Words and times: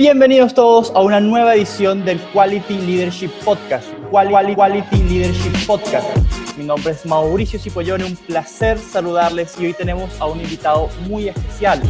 Bienvenidos 0.00 0.54
todos 0.54 0.90
a 0.94 1.02
una 1.02 1.20
nueva 1.20 1.54
edición 1.54 2.06
del 2.06 2.18
Quality 2.32 2.78
Leadership 2.86 3.28
Podcast. 3.44 3.86
Quality, 4.10 4.96
Leadership 4.96 5.66
Podcast. 5.66 6.08
Mi 6.56 6.64
nombre 6.64 6.92
es 6.92 7.04
Mauricio 7.04 7.60
Cipollone, 7.60 8.06
un 8.06 8.16
placer 8.16 8.78
saludarles 8.78 9.60
y 9.60 9.66
hoy 9.66 9.74
tenemos 9.74 10.18
a 10.18 10.24
un 10.24 10.40
invitado 10.40 10.88
muy 11.06 11.28
especial. 11.28 11.82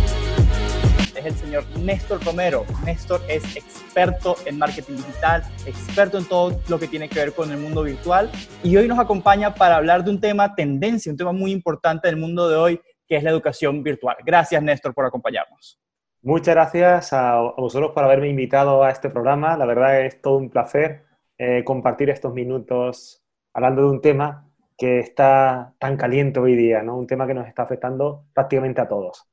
Es 1.14 1.24
el 1.24 1.34
señor 1.36 1.64
Néstor 1.78 2.20
Romero. 2.24 2.66
Néstor 2.84 3.22
es 3.28 3.44
experto 3.54 4.34
en 4.44 4.58
marketing 4.58 4.96
digital, 4.96 5.44
experto 5.64 6.18
en 6.18 6.24
todo 6.24 6.60
lo 6.66 6.80
que 6.80 6.88
tiene 6.88 7.08
que 7.08 7.20
ver 7.20 7.32
con 7.32 7.52
el 7.52 7.58
mundo 7.58 7.84
virtual 7.84 8.28
y 8.64 8.76
hoy 8.76 8.88
nos 8.88 8.98
acompaña 8.98 9.54
para 9.54 9.76
hablar 9.76 10.02
de 10.02 10.10
un 10.10 10.20
tema 10.20 10.56
tendencia, 10.56 11.12
un 11.12 11.16
tema 11.16 11.30
muy 11.30 11.52
importante 11.52 12.08
del 12.08 12.16
mundo 12.16 12.48
de 12.48 12.56
hoy, 12.56 12.80
que 13.06 13.14
es 13.14 13.22
la 13.22 13.30
educación 13.30 13.84
virtual. 13.84 14.16
Gracias, 14.26 14.60
Néstor, 14.60 14.92
por 14.94 15.06
acompañarnos. 15.06 15.78
Muchas 16.22 16.54
gracias 16.54 17.12
a, 17.14 17.40
vosotros 17.56 17.92
por 17.92 18.04
haberme 18.04 18.28
invitado 18.28 18.84
a 18.84 18.90
este 18.90 19.08
programa. 19.08 19.56
La 19.56 19.64
verdad 19.64 20.04
es 20.04 20.20
todo 20.20 20.36
un 20.36 20.50
placer 20.50 21.04
eh, 21.38 21.64
compartir 21.64 22.10
estos 22.10 22.34
minutos 22.34 23.22
hablando 23.54 23.82
de 23.82 23.88
un 23.88 24.02
tema 24.02 24.46
que 24.76 24.98
está 24.98 25.74
tan 25.78 25.96
caliente 25.96 26.38
hoy 26.38 26.56
día, 26.56 26.82
¿no? 26.82 26.96
Un 26.98 27.06
tema 27.06 27.26
que 27.26 27.32
nos 27.32 27.48
está 27.48 27.62
afectando 27.62 28.26
prácticamente 28.34 28.82
a 28.82 28.88
todos. 28.88 29.26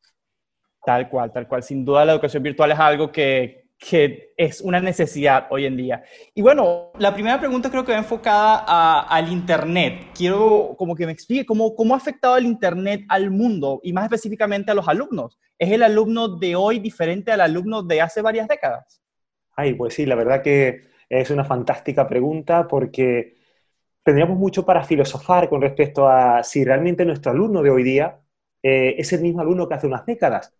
Tal 0.85 1.09
cual, 1.09 1.33
tal 1.33 1.47
cual. 1.47 1.61
Sin 1.61 1.83
duda 1.83 2.05
la 2.05 2.13
educación 2.13 2.43
virtual 2.43 2.71
es 2.71 2.79
algo 2.79 3.11
que, 3.11 3.66
que 3.77 4.33
es 4.35 4.61
una 4.61 4.79
necesidad 4.79 5.47
hoy 5.51 5.65
en 5.65 5.77
día. 5.77 6.03
Y 6.33 6.41
bueno, 6.41 6.91
la 6.97 7.13
primera 7.13 7.39
pregunta 7.39 7.69
creo 7.69 7.85
que 7.85 7.91
va 7.91 7.99
enfocada 7.99 9.01
al 9.01 9.31
Internet. 9.31 10.07
Quiero 10.15 10.75
como 10.77 10.95
que 10.95 11.05
me 11.05 11.11
explique 11.11 11.45
cómo, 11.45 11.75
cómo 11.75 11.93
ha 11.93 11.97
afectado 11.97 12.37
el 12.37 12.45
Internet 12.45 13.01
al 13.07 13.29
mundo 13.29 13.79
y 13.83 13.93
más 13.93 14.05
específicamente 14.05 14.71
a 14.71 14.73
los 14.73 14.87
alumnos. 14.87 15.39
¿Es 15.59 15.71
el 15.71 15.83
alumno 15.83 16.27
de 16.27 16.55
hoy 16.55 16.79
diferente 16.79 17.31
al 17.31 17.41
alumno 17.41 17.83
de 17.83 18.01
hace 18.01 18.21
varias 18.21 18.47
décadas? 18.47 19.01
Ay, 19.55 19.75
pues 19.75 19.93
sí, 19.93 20.05
la 20.05 20.15
verdad 20.15 20.41
que 20.41 20.87
es 21.09 21.29
una 21.29 21.45
fantástica 21.45 22.07
pregunta 22.07 22.67
porque 22.67 23.37
tendríamos 24.03 24.37
mucho 24.37 24.65
para 24.65 24.83
filosofar 24.83 25.49
con 25.49 25.61
respecto 25.61 26.07
a 26.07 26.43
si 26.43 26.63
realmente 26.63 27.05
nuestro 27.05 27.31
alumno 27.31 27.61
de 27.61 27.69
hoy 27.69 27.83
día 27.83 28.19
eh, 28.63 28.95
es 28.97 29.13
el 29.13 29.21
mismo 29.21 29.41
alumno 29.41 29.67
que 29.67 29.75
hace 29.75 29.87
unas 29.87 30.05
décadas. 30.05 30.53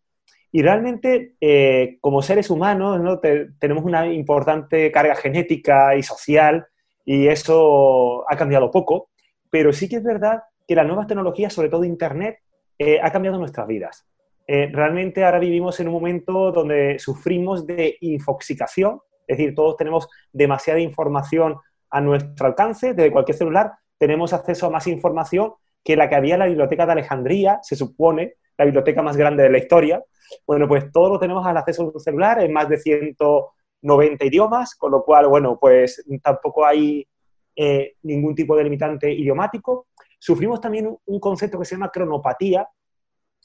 Y 0.58 0.63
realmente, 0.63 1.36
eh, 1.39 2.00
como 2.02 2.23
seres 2.23 2.50
humanos, 2.50 3.00
¿no? 3.00 3.19
tenemos 3.19 3.83
una 3.83 4.11
importante 4.11 4.91
carga 4.91 5.13
genética 5.13 5.95
y 5.95 6.02
social 6.02 6.66
y 7.05 7.27
eso 7.27 8.27
ha 8.27 8.36
cambiado 8.36 8.72
poco, 8.72 9.11
pero 9.52 9.72
sí 9.72 9.88
que 9.88 9.97
es 9.97 10.03
verdad 10.03 10.41
que 10.67 10.73
las 10.73 10.88
nuevas 10.88 11.05
tecnologías, 11.05 11.53
sobre 11.53 11.69
todo 11.69 11.83
Internet, 11.83 12.39
eh, 12.80 13.00
ha 13.00 13.11
cambiado 13.11 13.38
nuestras 13.38 13.67
vidas. 13.67 14.08
Eh, 14.47 14.72
realmente 14.73 15.23
ahora 15.23 15.38
vivimos 15.38 15.80
en 15.80 15.89
un 15.89 15.94
momento 15.94 16.52
donde 16.52 16.97
sufrimos 16.97 17.67
de 17.67 17.95
infoxicación, 18.02 19.00
es 19.28 19.38
decir, 19.38 19.53
todos 19.53 19.78
tenemos 19.78 20.09
demasiada 20.33 20.80
información 20.80 21.58
a 21.91 22.02
nuestro 22.02 22.47
alcance, 22.47 22.95
desde 22.95 23.11
cualquier 23.11 23.38
celular 23.38 23.73
tenemos 24.00 24.33
acceso 24.33 24.66
a 24.66 24.69
más 24.72 24.88
información 24.88 25.53
que 25.83 25.95
la 25.95 26.09
que 26.09 26.16
había 26.16 26.33
en 26.33 26.39
la 26.39 26.47
biblioteca 26.47 26.88
de 26.88 26.94
Alejandría, 26.94 27.59
se 27.61 27.75
supone, 27.75 28.38
la 28.58 28.66
biblioteca 28.66 29.02
más 29.02 29.17
grande 29.17 29.44
de 29.44 29.50
la 29.50 29.58
historia, 29.58 30.03
bueno, 30.45 30.67
pues 30.67 30.91
todo 30.91 31.09
lo 31.09 31.19
tenemos 31.19 31.45
al 31.45 31.58
acceso 31.58 31.83
de 31.83 31.91
un 31.94 32.00
celular 32.00 32.41
en 32.41 32.52
más 32.52 32.67
de 32.69 32.77
190 32.77 34.25
idiomas, 34.25 34.75
con 34.75 34.91
lo 34.91 35.03
cual, 35.03 35.27
bueno, 35.27 35.58
pues 35.59 36.03
tampoco 36.22 36.66
hay 36.66 37.08
eh, 37.55 37.95
ningún 38.03 38.35
tipo 38.35 38.55
de 38.55 38.63
limitante 38.63 39.11
idiomático. 39.11 39.88
Sufrimos 40.19 40.59
también 40.59 40.95
un 41.05 41.19
concepto 41.19 41.59
que 41.59 41.66
se 41.66 41.75
llama 41.75 41.91
cronopatía, 41.91 42.67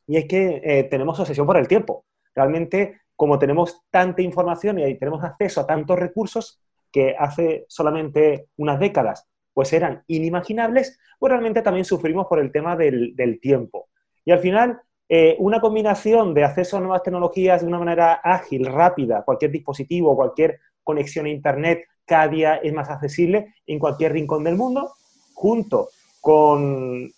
y 0.06 0.16
es 0.16 0.26
que 0.26 0.60
eh, 0.64 0.84
tenemos 0.84 1.18
obsesión 1.20 1.46
por 1.46 1.56
el 1.56 1.68
tiempo. 1.68 2.04
Realmente, 2.34 3.02
como 3.14 3.38
tenemos 3.38 3.82
tanta 3.90 4.22
información 4.22 4.78
y 4.78 4.98
tenemos 4.98 5.22
acceso 5.22 5.60
a 5.60 5.66
tantos 5.66 5.98
recursos 5.98 6.60
que 6.90 7.14
hace 7.18 7.64
solamente 7.68 8.48
unas 8.56 8.78
décadas 8.78 9.28
pues 9.54 9.72
eran 9.74 10.02
inimaginables, 10.06 10.98
pues 11.18 11.30
realmente 11.30 11.60
también 11.60 11.84
sufrimos 11.84 12.26
por 12.26 12.38
el 12.38 12.50
tema 12.50 12.74
del, 12.74 13.14
del 13.14 13.38
tiempo. 13.38 13.90
Y 14.24 14.32
al 14.32 14.38
final, 14.38 14.80
eh, 15.14 15.36
una 15.40 15.60
combinación 15.60 16.32
de 16.32 16.42
acceso 16.42 16.78
a 16.78 16.80
nuevas 16.80 17.02
tecnologías 17.02 17.60
de 17.60 17.66
una 17.66 17.78
manera 17.78 18.14
ágil, 18.24 18.64
rápida, 18.64 19.22
cualquier 19.26 19.50
dispositivo, 19.50 20.16
cualquier 20.16 20.58
conexión 20.82 21.26
a 21.26 21.28
Internet 21.28 21.84
cada 22.06 22.28
día 22.28 22.54
es 22.54 22.72
más 22.72 22.88
accesible 22.88 23.52
en 23.66 23.78
cualquier 23.78 24.14
rincón 24.14 24.42
del 24.42 24.56
mundo, 24.56 24.94
junto 25.34 25.90
con 26.22 27.12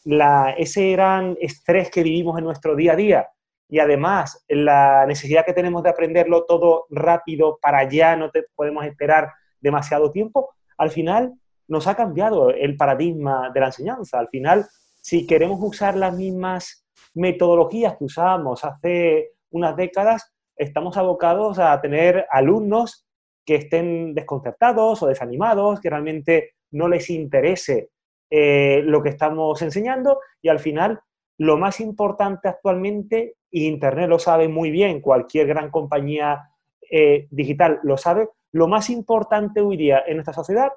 ese 0.58 0.90
gran 0.90 1.36
estrés 1.40 1.88
que 1.88 2.02
vivimos 2.02 2.36
en 2.36 2.46
nuestro 2.46 2.74
día 2.74 2.94
a 2.94 2.96
día 2.96 3.28
y 3.68 3.78
además 3.78 4.44
la 4.48 5.06
necesidad 5.06 5.44
que 5.46 5.52
tenemos 5.52 5.84
de 5.84 5.90
aprenderlo 5.90 6.46
todo 6.46 6.86
rápido 6.90 7.60
para 7.62 7.78
allá, 7.78 8.16
no 8.16 8.28
te 8.32 8.44
podemos 8.56 8.84
esperar 8.86 9.30
demasiado 9.60 10.10
tiempo, 10.10 10.50
al 10.78 10.90
final 10.90 11.34
nos 11.68 11.86
ha 11.86 11.94
cambiado 11.94 12.50
el 12.50 12.76
paradigma 12.76 13.52
de 13.54 13.60
la 13.60 13.66
enseñanza. 13.66 14.18
Al 14.18 14.30
final, 14.30 14.66
si 15.00 15.28
queremos 15.28 15.60
usar 15.62 15.96
las 15.96 16.12
mismas 16.16 16.83
metodologías 17.14 17.96
que 17.96 18.04
usábamos 18.04 18.64
hace 18.64 19.32
unas 19.50 19.76
décadas, 19.76 20.32
estamos 20.56 20.96
abocados 20.96 21.58
a 21.58 21.80
tener 21.80 22.26
alumnos 22.30 23.06
que 23.44 23.56
estén 23.56 24.14
desconcertados 24.14 25.02
o 25.02 25.06
desanimados, 25.06 25.80
que 25.80 25.90
realmente 25.90 26.54
no 26.72 26.88
les 26.88 27.10
interese 27.10 27.90
eh, 28.30 28.82
lo 28.84 29.02
que 29.02 29.10
estamos 29.10 29.60
enseñando 29.62 30.20
y 30.42 30.48
al 30.48 30.58
final 30.58 31.00
lo 31.38 31.56
más 31.56 31.80
importante 31.80 32.48
actualmente, 32.48 33.36
y 33.50 33.66
Internet 33.66 34.08
lo 34.08 34.18
sabe 34.18 34.48
muy 34.48 34.70
bien, 34.70 35.00
cualquier 35.00 35.46
gran 35.46 35.70
compañía 35.70 36.50
eh, 36.90 37.26
digital 37.30 37.80
lo 37.82 37.96
sabe, 37.96 38.28
lo 38.52 38.68
más 38.68 38.88
importante 38.90 39.60
hoy 39.60 39.76
día 39.76 40.02
en 40.06 40.16
nuestra 40.16 40.34
sociedad 40.34 40.72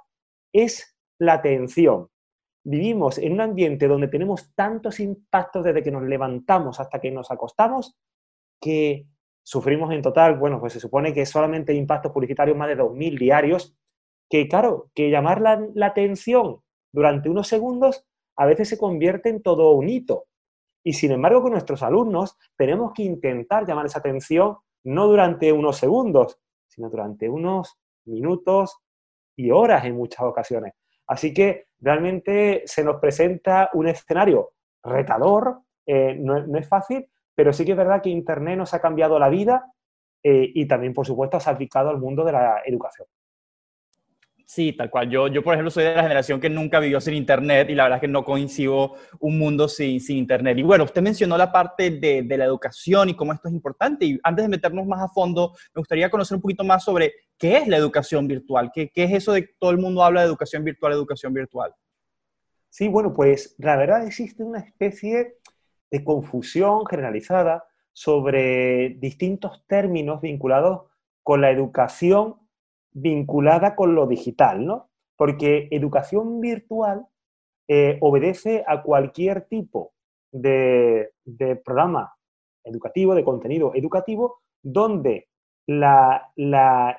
es 0.51 0.97
la 1.19 1.33
atención 1.33 2.09
vivimos 2.69 3.17
en 3.17 3.31
un 3.31 3.39
ambiente 3.39 3.87
donde 3.87 4.09
tenemos 4.09 4.53
tantos 4.53 4.99
impactos 4.99 5.63
desde 5.63 5.81
que 5.81 5.91
nos 5.91 6.03
levantamos 6.03 6.81
hasta 6.81 6.99
que 6.99 7.11
nos 7.11 7.31
acostamos 7.31 7.97
que 8.59 9.07
sufrimos 9.41 9.93
en 9.93 10.01
total, 10.01 10.37
bueno, 10.37 10.59
pues 10.59 10.73
se 10.73 10.81
supone 10.81 11.13
que 11.13 11.25
solamente 11.25 11.73
impactos 11.73 12.11
publicitarios 12.11 12.57
más 12.57 12.67
de 12.67 12.77
2.000 12.77 13.17
diarios, 13.17 13.77
que 14.29 14.49
claro, 14.49 14.89
que 14.93 15.09
llamar 15.09 15.39
la, 15.39 15.65
la 15.75 15.85
atención 15.85 16.61
durante 16.91 17.29
unos 17.29 17.47
segundos 17.47 18.05
a 18.35 18.45
veces 18.45 18.67
se 18.67 18.77
convierte 18.77 19.29
en 19.29 19.41
todo 19.41 19.71
un 19.71 19.87
hito. 19.87 20.25
Y 20.83 20.93
sin 20.93 21.11
embargo, 21.11 21.41
con 21.41 21.51
nuestros 21.51 21.83
alumnos 21.83 22.35
tenemos 22.57 22.91
que 22.93 23.03
intentar 23.03 23.65
llamar 23.65 23.85
esa 23.85 23.99
atención 23.99 24.57
no 24.83 25.07
durante 25.07 25.53
unos 25.53 25.77
segundos, 25.77 26.37
sino 26.67 26.89
durante 26.89 27.29
unos 27.29 27.77
minutos 28.05 28.77
y 29.37 29.51
horas 29.51 29.85
en 29.85 29.95
muchas 29.95 30.21
ocasiones. 30.25 30.73
Así 31.07 31.33
que 31.33 31.66
realmente 31.79 32.63
se 32.65 32.83
nos 32.83 32.99
presenta 32.99 33.69
un 33.73 33.87
escenario 33.87 34.51
retador, 34.83 35.61
eh, 35.85 36.15
no, 36.19 36.57
es 36.57 36.67
fácil, 36.67 37.07
pero 37.35 37.53
sí 37.53 37.65
que 37.65 37.71
es 37.71 37.77
verdad 37.77 38.01
que 38.01 38.09
Internet 38.09 38.57
nos 38.57 38.73
ha 38.73 38.81
cambiado 38.81 39.19
la 39.19 39.29
vida 39.29 39.71
eh, 40.23 40.51
y 40.53 40.67
también, 40.67 40.93
por 40.93 41.05
supuesto, 41.05 41.37
ha 41.37 41.49
aplicado 41.49 41.89
al 41.89 41.99
mundo 41.99 42.23
de 42.23 42.31
la 42.31 42.61
educación. 42.65 43.07
Sí, 44.49 44.71
tal 44.71 44.89
cual. 44.89 45.09
Yo, 45.09 45.27
yo, 45.27 45.43
por 45.43 45.53
ejemplo, 45.53 45.69
soy 45.69 45.83
de 45.83 45.93
la 45.93 46.03
generación 46.03 46.39
que 46.39 46.49
nunca 46.49 46.79
vivió 46.79 47.01
sin 47.01 47.15
Internet 47.15 47.69
y 47.69 47.75
la 47.75 47.83
verdad 47.83 47.97
es 47.97 48.01
que 48.01 48.07
no 48.07 48.23
coincido 48.23 48.93
un 49.19 49.37
mundo 49.37 49.67
sin, 49.67 49.99
sin 49.99 50.15
Internet. 50.15 50.57
Y 50.57 50.63
bueno, 50.63 50.85
usted 50.85 51.01
mencionó 51.01 51.37
la 51.37 51.51
parte 51.51 51.91
de, 51.91 52.21
de, 52.23 52.37
la 52.37 52.45
educación 52.45 53.09
y 53.09 53.13
cómo 53.13 53.33
esto 53.33 53.49
es 53.49 53.53
importante. 53.53 54.05
Y 54.05 54.17
antes 54.23 54.45
de 54.45 54.49
meternos 54.49 54.87
más 54.87 55.01
a 55.01 55.09
fondo, 55.09 55.51
me 55.75 55.81
gustaría 55.81 56.09
conocer 56.09 56.35
un 56.37 56.41
poquito 56.41 56.63
más 56.63 56.81
sobre 56.81 57.13
qué 57.37 57.57
es 57.57 57.67
la 57.67 57.75
educación 57.75 58.25
virtual. 58.25 58.71
¿Qué, 58.73 58.89
qué 58.89 59.03
es 59.03 59.15
eso 59.15 59.33
de 59.33 59.45
que 59.45 59.53
todo 59.59 59.71
el 59.71 59.79
mundo 59.79 60.01
habla 60.01 60.21
de 60.21 60.27
educación 60.27 60.63
virtual, 60.63 60.93
educación 60.93 61.33
virtual? 61.33 61.75
Sí, 62.69 62.87
bueno, 62.87 63.13
pues 63.13 63.53
la 63.57 63.75
verdad 63.75 64.07
existe 64.07 64.43
una 64.43 64.59
especie 64.59 65.39
de 65.91 66.03
confusión 66.05 66.85
generalizada 66.85 67.65
sobre 67.91 68.95
distintos 68.99 69.65
términos 69.67 70.21
vinculados 70.21 70.83
con 71.21 71.41
la 71.41 71.51
educación 71.51 72.46
vinculada 72.97 73.75
con 73.75 73.93
lo 73.93 74.07
digital, 74.07 74.65
¿no? 74.65 74.89
Porque 75.15 75.67
educación 75.71 76.41
virtual 76.41 77.05
eh, 77.67 77.97
obedece 78.01 78.63
a 78.67 78.81
cualquier 78.81 79.43
tipo 79.43 79.93
de, 80.31 81.11
programa 81.63 82.15
educativo, 82.63 83.13
de 83.13 83.23
contenido 83.23 83.71
educativo, 83.75 84.41
donde 84.63 85.27
la, 85.67 86.31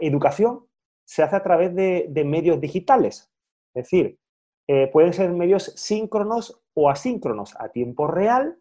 educación 0.00 0.67
se 1.05 1.23
hace 1.23 1.37
a 1.37 1.43
través 1.43 1.75
de, 1.75 2.25
medios 2.25 2.61
digitales. 2.61 3.31
Es 3.75 3.85
decir, 3.85 4.19
eh, 4.69 4.89
pueden 4.93 5.12
ser 5.12 5.33
medios 5.33 5.65
síncronos 5.77 6.62
o 6.75 6.91
asíncronos, 6.91 7.56
a 7.59 7.71
tiempo 7.71 8.06
real, 8.06 8.59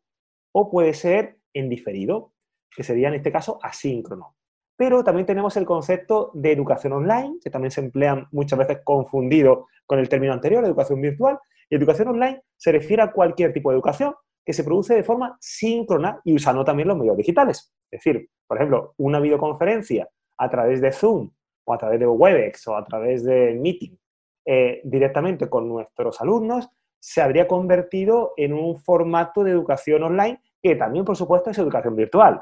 o 0.54 0.72
puede 0.72 0.94
ser 0.94 1.38
en 1.54 1.70
diferido, 1.70 2.32
que 2.72 2.84
sería 2.84 3.10
en 3.10 3.16
este 3.16 3.32
caso 3.32 3.60
asíncrono. 3.62 4.38
Pero 4.78 5.04
también 5.04 5.26
tenemos 5.26 5.58
el 5.58 5.66
concepto 5.66 6.32
de 6.36 6.52
educación 6.52 6.94
online, 6.94 7.40
que 7.44 7.50
también 7.50 7.72
se 7.72 7.82
emplea 7.82 8.28
muchas 8.32 8.60
veces 8.60 8.80
confundido 8.84 9.68
con 9.86 10.00
el 10.00 10.08
término 10.08 10.34
anterior, 10.34 10.64
educación 10.64 11.02
virtual. 11.02 11.40
Y 11.70 11.76
educación 11.76 12.10
online 12.10 12.44
se 12.56 12.72
refiere 12.72 13.02
a 13.02 13.12
cualquier 13.12 13.52
tipo 13.52 13.72
de 13.72 13.76
educación 13.76 14.14
que 14.46 14.54
se 14.54 14.64
produce 14.64 14.96
de 14.96 15.04
forma 15.04 15.38
síncrona 15.42 16.22
y 16.24 16.34
usando 16.36 16.64
también 16.64 16.88
los 16.88 16.98
medios 16.98 17.18
digitales. 17.18 17.74
Es 17.92 18.04
decir, 18.04 18.30
por 18.48 18.58
ejemplo, 18.58 18.94
una 18.98 19.20
videoconferencia 19.20 20.08
a 20.38 20.50
través 20.50 20.80
de 20.80 20.92
Zoom 20.94 21.32
o 21.66 21.74
a 21.74 21.78
través 21.78 22.00
de 22.00 22.08
Webex 22.08 22.68
o 22.68 22.78
a 22.78 22.86
través 22.86 23.26
de 23.26 23.58
Meeting 23.60 23.98
eh, 24.46 24.80
directamente 24.86 25.50
con 25.50 25.68
nuestros 25.68 26.22
alumnos, 26.22 26.70
se 27.00 27.22
habría 27.22 27.48
convertido 27.48 28.34
en 28.38 28.54
un 28.54 28.78
formato 28.78 29.44
de 29.44 29.52
educación 29.52 30.04
online 30.04 30.42
que 30.62 30.76
también, 30.76 31.04
por 31.04 31.18
supuesto, 31.18 31.50
es 31.50 31.58
educación 31.58 31.96
virtual. 31.96 32.42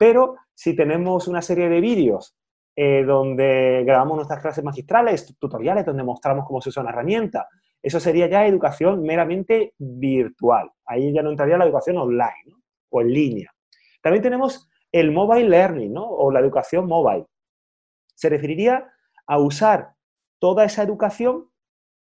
Pero 0.00 0.36
si 0.54 0.74
tenemos 0.74 1.28
una 1.28 1.42
serie 1.42 1.68
de 1.68 1.78
vídeos 1.78 2.34
eh, 2.74 3.04
donde 3.04 3.84
grabamos 3.84 4.16
nuestras 4.16 4.40
clases 4.40 4.64
magistrales, 4.64 5.36
tutoriales, 5.38 5.84
donde 5.84 6.02
mostramos 6.02 6.46
cómo 6.46 6.62
se 6.62 6.70
usa 6.70 6.80
una 6.80 6.90
herramienta, 6.90 7.48
eso 7.82 8.00
sería 8.00 8.26
ya 8.26 8.46
educación 8.46 9.02
meramente 9.02 9.74
virtual. 9.76 10.70
Ahí 10.86 11.12
ya 11.12 11.22
no 11.22 11.28
entraría 11.28 11.58
la 11.58 11.66
educación 11.66 11.98
online 11.98 12.56
o 12.88 13.02
en 13.02 13.12
línea. 13.12 13.54
También 14.00 14.22
tenemos 14.22 14.70
el 14.90 15.12
mobile 15.12 15.50
learning 15.50 15.92
o 15.98 16.30
la 16.30 16.40
educación 16.40 16.86
mobile. 16.86 17.26
Se 18.14 18.30
referiría 18.30 18.90
a 19.26 19.38
usar 19.38 19.96
toda 20.38 20.64
esa 20.64 20.82
educación 20.82 21.50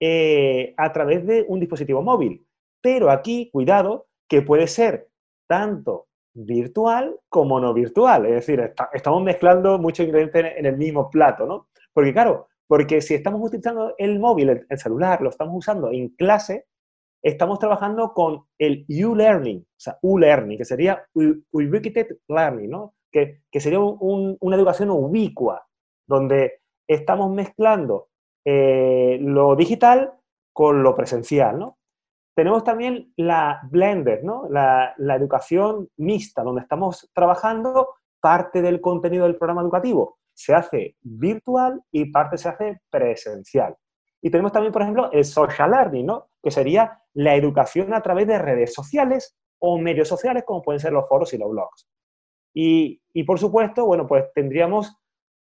eh, 0.00 0.75
a 0.76 0.93
través 0.93 1.26
de 1.26 1.46
un 1.48 1.60
dispositivo 1.60 2.02
móvil. 2.02 2.46
Pero 2.82 3.10
aquí, 3.10 3.48
cuidado, 3.50 4.08
que 4.28 4.43
puede 4.43 4.66
ser 4.66 5.08
tanto 5.46 6.08
virtual 6.37 7.19
como 7.29 7.59
no 7.59 7.73
virtual. 7.73 8.27
Es 8.27 8.47
decir, 8.47 8.73
estamos 8.93 9.23
mezclando 9.23 9.79
muchos 9.79 10.06
ingredientes 10.06 10.55
en, 10.56 10.67
el 10.67 10.77
mismo 10.77 11.11
plato, 11.11 11.47
¿no? 11.47 11.69
Porque 11.93 12.12
claro, 12.12 12.49
porque 12.67 13.00
si 13.00 13.15
estamos 13.15 13.41
utilizando 13.43 13.94
el 13.97 14.19
móvil, 14.19 14.65
el, 14.69 14.79
celular, 14.79 15.23
lo 15.23 15.31
estamos 15.31 15.56
usando 15.56 15.91
en 15.91 16.11
clase, 16.11 16.67
estamos 17.23 17.59
trabajando 17.59 18.12
con 18.12 18.44
el 18.59 18.85
U-Learning, 18.88 19.61
o 19.61 19.81
sea, 19.81 19.99
U-Learning, 20.03 20.59
que 20.59 20.65
sería 20.65 21.05
Ubiquitous 21.15 22.19
Learning, 22.29 22.71
¿no? 22.71 22.94
Que, 23.11 23.41
sería 23.53 23.81
una 23.81 24.56
educación 24.56 24.91
ubicua, 24.91 25.67
donde 26.06 26.61
estamos 26.87 27.32
mezclando 27.32 28.09
eh, 28.44 29.19
lo 29.23 29.56
digital 29.56 30.12
con 30.53 30.82
lo 30.82 30.94
presencial, 30.94 31.59
¿no? 31.59 31.79
Tenemos 32.37 32.65
también 32.65 33.15
la 33.17 33.62
blended, 33.71 34.23
¿no? 34.23 34.47
La, 34.50 34.94
educación 35.17 35.88
mixta, 35.97 36.43
donde 36.43 36.61
estamos 36.61 37.11
trabajando 37.15 37.94
parte 38.21 38.61
del 38.61 38.83
contenido 38.83 39.25
del 39.25 39.38
programa 39.38 39.62
educativo 39.62 40.19
se 40.35 40.55
hace 40.55 40.97
virtual 41.00 41.83
y 41.91 42.11
parte 42.12 42.37
se 42.37 42.50
hace 42.50 42.83
presencial. 42.91 43.75
Y 44.21 44.31
tenemos 44.31 44.53
también, 44.53 44.71
por 44.71 44.83
ejemplo, 44.83 45.11
el 45.12 45.25
social 45.25 45.71
learning, 45.71 46.05
¿no? 46.05 46.29
Que 46.43 46.50
sería 46.50 47.00
la 47.15 47.35
educación 47.37 47.94
a 47.94 48.03
través 48.03 48.27
de 48.27 48.39
redes 48.39 48.75
sociales 48.75 49.35
o 49.59 49.79
medios 49.79 50.06
sociales, 50.06 50.44
como 50.47 50.61
pueden 50.61 50.81
ser 50.81 50.93
los 50.93 51.09
foros 51.09 51.32
y 51.32 51.39
los 51.39 51.49
blogs. 51.49 51.89
Y, 52.53 53.00
y 53.15 53.25
por 53.25 53.39
supuesto, 53.39 53.87
bueno, 53.87 54.06
pues 54.06 54.27
tendríamos 54.35 54.94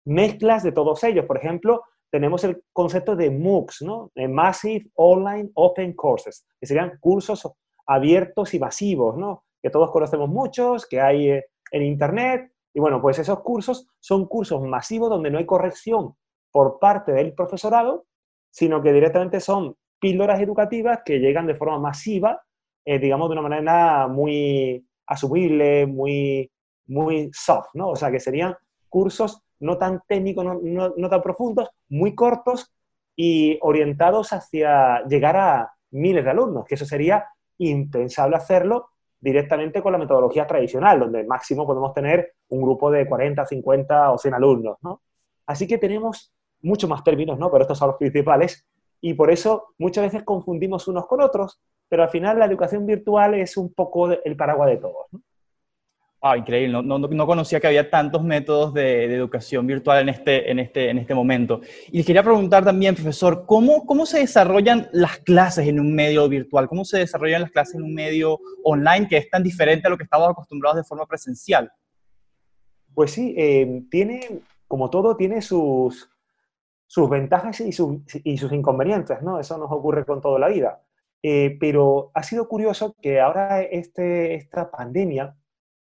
mezclas 0.04 0.62
de 0.62 0.74
todos 0.74 1.02
ellos. 1.06 1.26
Por 1.26 1.38
ejemplo, 1.38 1.84
tenemos 2.12 2.44
el 2.44 2.62
concepto 2.74 3.16
de 3.16 3.32
MOOCs, 3.32 3.82
¿no? 3.84 4.12
Massive 4.30 4.92
Online 4.96 5.50
Open 5.56 5.94
Courses, 5.94 6.46
que 6.60 6.68
serían 6.68 6.98
cursos 7.00 7.50
abiertos 7.88 8.54
y 8.54 8.60
masivos, 8.60 9.18
¿no? 9.18 9.46
Que 9.62 9.70
todos 9.70 9.92
conocemos 9.92 10.30
muchos, 10.30 10.86
que 10.86 11.00
hay 11.00 11.30
eh, 11.30 11.46
en 11.72 11.84
Internet. 11.84 12.52
Y 12.74 12.80
bueno, 12.80 13.02
pues 13.02 13.18
esos 13.20 13.40
cursos 13.40 13.88
son 14.00 14.26
cursos 14.28 14.62
masivos 14.62 15.10
donde 15.10 15.32
no 15.32 15.38
hay 15.38 15.46
corrección 15.46 16.16
por 16.52 16.80
parte 16.80 17.14
del 17.14 17.34
profesorado, 17.34 18.06
sino 18.50 18.82
que 18.82 18.92
directamente 18.92 19.40
son 19.40 19.78
píldoras 20.00 20.42
educativas 20.42 21.00
que 21.06 21.20
llegan 21.20 21.48
de 21.48 21.56
forma 21.56 21.80
masiva, 21.80 22.44
eh, 22.84 23.00
digamos, 23.00 23.30
de 23.30 23.34
una 23.34 23.48
manera 23.48 24.08
muy 24.08 24.86
asumible, 25.06 25.86
muy, 25.86 26.52
muy 26.88 27.30
soft, 27.34 27.70
¿no? 27.74 27.90
O 27.90 27.96
sea, 27.96 28.12
que 28.12 28.20
serían 28.20 28.56
cursos 28.90 29.42
no 29.62 29.78
tan 29.78 30.02
técnicos, 30.08 30.46
no, 30.62 31.10
tan 31.10 31.22
profundos, 31.22 31.70
muy 31.90 32.14
cortos 32.16 32.74
y 33.16 33.58
orientados 33.62 34.34
hacia 34.34 35.04
llegar 35.06 35.38
a 35.38 35.74
miles 35.92 36.24
de 36.24 36.32
alumnos, 36.32 36.66
que 36.66 36.76
eso 36.76 36.86
sería 36.86 37.28
impensable 37.58 38.36
hacerlo 38.36 38.90
directamente 39.20 39.82
con 39.82 39.92
la 39.92 40.00
metodología 40.00 40.48
tradicional, 40.48 41.00
donde 41.00 41.24
máximo 41.24 41.66
podemos 41.66 41.94
tener 41.94 42.34
un 42.50 42.62
grupo 42.62 42.90
de 42.90 43.08
40, 43.08 43.46
50 43.46 44.12
o 44.12 44.18
100 44.18 44.34
alumnos, 44.34 44.78
¿no? 44.82 45.02
Así 45.46 45.68
que 45.68 45.78
tenemos 45.78 46.34
muchos 46.62 46.90
más 46.90 47.04
términos, 47.04 47.38
¿no? 47.38 47.52
Pero 47.52 47.64
estos 47.64 47.78
son 47.78 47.90
los 47.90 47.98
principales 47.98 48.66
y 49.00 49.14
por 49.14 49.30
eso 49.30 49.74
muchas 49.78 50.06
veces 50.06 50.24
confundimos 50.24 50.88
unos 50.88 51.06
con 51.06 51.22
otros, 51.22 51.60
pero 51.88 52.04
al 52.04 52.10
final 52.10 52.40
la 52.40 52.46
educación 52.46 52.86
virtual 52.86 53.36
es 53.36 53.58
un 53.58 53.74
poco 53.74 54.12
el 54.12 54.36
paraguas 54.36 54.70
de 54.70 54.78
todos, 54.78 55.06
¿no? 55.12 55.22
Ah, 56.24 56.38
increíble, 56.38 56.72
no, 56.72 56.84
no, 56.84 57.00
no, 57.00 57.26
conocía 57.26 57.60
que 57.60 57.66
había 57.66 57.90
tantos 57.90 58.24
métodos 58.24 58.76
de, 58.76 59.06
educación 59.06 59.66
virtual 59.66 60.04
en 60.04 60.10
este, 60.10 60.52
en, 60.52 60.60
este, 60.60 60.92
en 60.92 61.00
este 61.00 61.16
momento. 61.16 61.62
Y 61.88 62.04
quería 62.04 62.22
preguntar 62.22 62.64
también, 62.64 62.94
profesor, 62.94 63.48
¿cómo, 63.48 63.88
¿cómo 63.88 64.06
se 64.06 64.20
desarrollan 64.20 64.88
las 64.92 65.18
clases 65.18 65.68
en 65.68 65.80
un 65.80 65.96
medio 65.96 66.30
virtual? 66.30 66.68
¿Cómo 66.68 66.86
se 66.86 67.00
desarrollan 67.00 67.42
las 67.42 67.50
clases 67.50 67.74
en 67.74 67.82
un 67.82 67.96
medio 67.96 68.40
online 68.64 69.08
que 69.08 69.18
es 69.18 69.32
tan 69.32 69.42
diferente 69.42 69.88
a 69.88 69.90
lo 69.90 69.98
que 69.98 70.04
estamos 70.04 70.30
acostumbrados 70.30 70.78
de 70.78 70.84
forma 70.84 71.08
presencial? 71.08 71.72
Pues 72.94 73.10
sí, 73.10 73.34
eh, 73.36 73.82
tiene, 73.90 74.42
como 74.68 74.92
todo, 74.92 75.18
tiene 75.18 75.42
sus, 75.42 76.08
sus 76.86 77.10
ventajas 77.10 77.62
y, 77.62 77.70
y, 78.24 78.38
sus 78.38 78.52
inconvenientes, 78.52 79.24
¿no? 79.24 79.40
Eso 79.40 79.58
nos 79.58 79.72
ocurre 79.72 80.06
con 80.06 80.22
toda 80.22 80.38
la 80.38 80.50
vida. 80.50 80.84
Eh, 81.24 81.58
pero 81.60 82.12
ha 82.14 82.22
sido 82.22 82.48
curioso 82.48 82.96
que 83.02 83.20
ahora 83.20 83.64
este, 83.64 84.36
esta 84.36 84.70
pandemia 84.70 85.36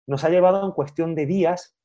nos 0.10 0.24
ha 0.24 0.30
llevado 0.30 0.66
en 0.66 0.72
cuestión 0.72 1.14
de 1.14 1.28
días 1.28 1.76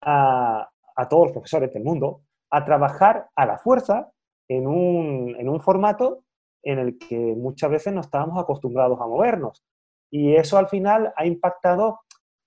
a, 0.00 0.70
todos 1.10 1.24
los 1.24 1.32
profesores 1.32 1.72
del 1.72 1.84
mundo 1.84 2.22
a 2.50 2.64
trabajar 2.64 3.28
a 3.36 3.44
la 3.44 3.58
fuerza 3.58 4.10
en 4.48 4.66
un, 4.66 5.60
formato 5.60 6.24
en 6.62 6.78
el 6.78 6.98
que 6.98 7.16
muchas 7.16 7.70
veces 7.70 7.92
no 7.92 8.00
estábamos 8.00 8.42
acostumbrados 8.42 8.98
a 9.00 9.06
movernos. 9.06 9.62
Y 10.10 10.34
eso 10.34 10.56
al 10.56 10.68
final 10.68 11.12
ha 11.14 11.26
impactado 11.26 12.00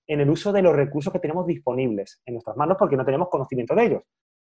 en 0.08 0.20
el 0.20 0.28
uso 0.28 0.50
de 0.50 0.62
los 0.62 0.74
recursos 0.74 1.12
que 1.12 1.20
tenemos 1.20 1.46
disponibles 1.46 2.20
en 2.26 2.34
nuestras 2.34 2.56
manos 2.56 2.76
porque 2.76 2.96
no 2.96 3.04
tenemos 3.04 3.28
conocimiento 3.28 3.76
de 3.76 3.84
ellos. 3.84 4.02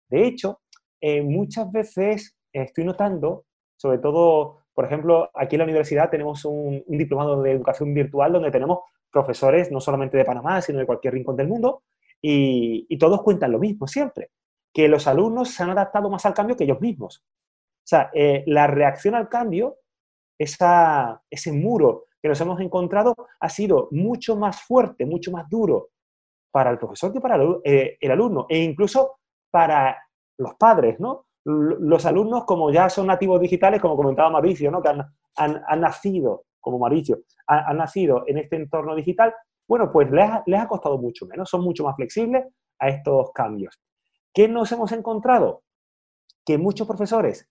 De 0.09 0.25
hecho, 0.25 0.62
eh, 1.01 1.21
muchas 1.21 1.69
veces 1.74 2.38
estoy 2.53 2.86
notando, 2.86 3.44
sobre 3.75 3.98
todo, 3.98 4.59
por 4.74 4.86
ejemplo, 4.86 5.30
aquí 5.33 5.56
en 5.56 5.59
la 5.59 5.65
universidad 5.65 6.09
tenemos 6.09 6.45
un, 6.45 6.83
un 6.86 6.98
diplomado 6.98 7.41
de 7.41 7.51
educación 7.51 7.94
virtual 7.94 8.31
donde 8.31 8.51
tenemos 8.51 8.80
profesores 9.15 9.71
no 9.71 9.79
solamente 9.79 10.17
de 10.17 10.25
Panamá, 10.25 10.62
sino 10.62 10.79
de 10.79 10.85
cualquier 10.85 11.13
rincón 11.13 11.38
del 11.38 11.47
mundo, 11.47 11.83
y, 12.21 12.97
todos 12.97 13.21
cuentan 13.21 13.53
lo 13.53 13.59
mismo 13.59 13.88
siempre, 13.88 14.31
que 14.73 14.89
los 14.89 15.07
alumnos 15.07 15.51
se 15.51 15.63
han 15.63 15.69
adaptado 15.69 16.09
más 16.09 16.25
al 16.25 16.33
cambio 16.33 16.57
que 16.57 16.65
ellos 16.65 16.81
mismos. 16.81 17.23
O 17.23 17.88
sea, 17.88 18.10
eh, 18.13 18.43
la 18.48 18.67
reacción 18.67 19.15
al 19.15 19.29
cambio, 19.29 19.77
esa, 20.38 21.22
ese 21.29 21.53
muro 21.53 22.07
que 22.22 22.27
nos 22.27 22.41
hemos 22.41 22.60
encontrado, 22.60 23.15
ha 23.39 23.50
sido 23.50 23.88
mucho 23.91 24.36
más 24.36 24.63
fuerte, 24.63 25.05
mucho 25.05 25.31
más 25.31 25.48
duro 25.50 25.91
para 26.51 26.72
el 26.72 26.77
profesor 26.77 27.13
que 27.13 27.22
para 27.22 27.36
el, 27.36 27.62
eh, 27.63 27.98
alumno, 28.12 28.48
e 28.50 28.57
incluso 28.57 29.19
para 29.50 29.98
los 30.38 30.55
padres, 30.55 31.00
¿no? 31.00 31.27
Los 31.45 32.05
alumnos, 32.05 32.43
como 32.43 32.69
ya 32.69 32.89
son 32.89 33.07
nativos 33.07 33.39
digitales, 33.39 33.79
como 33.79 33.95
comentaba 33.95 34.29
Mauricio, 34.29 34.72
¿no? 34.72 34.81
que 34.81 34.89
han, 34.89 35.05
han 35.36 35.79
nacido 35.79 36.44
como 36.65 36.79
Mauricio, 36.79 37.19
han, 37.45 37.77
nacido 37.77 38.24
en 38.25 38.39
este 38.39 38.55
entorno 38.55 38.95
digital, 38.95 39.36
bueno, 39.67 39.91
pues 39.91 40.10
les 40.10 40.27
ha, 40.27 40.43
les 40.48 40.60
ha 40.60 40.67
costado 40.67 40.98
mucho 40.98 41.27
menos, 41.27 41.48
son 41.48 41.63
mucho 41.63 41.84
más 41.84 41.95
flexibles 41.95 42.43
a 42.79 42.89
estos 42.89 43.31
cambios. 43.34 43.79
¿Qué 44.34 44.48
nos 44.48 44.72
hemos 44.72 44.91
encontrado? 44.91 45.62
Que 46.43 46.57
muchos 46.57 46.88
profesores 46.88 47.48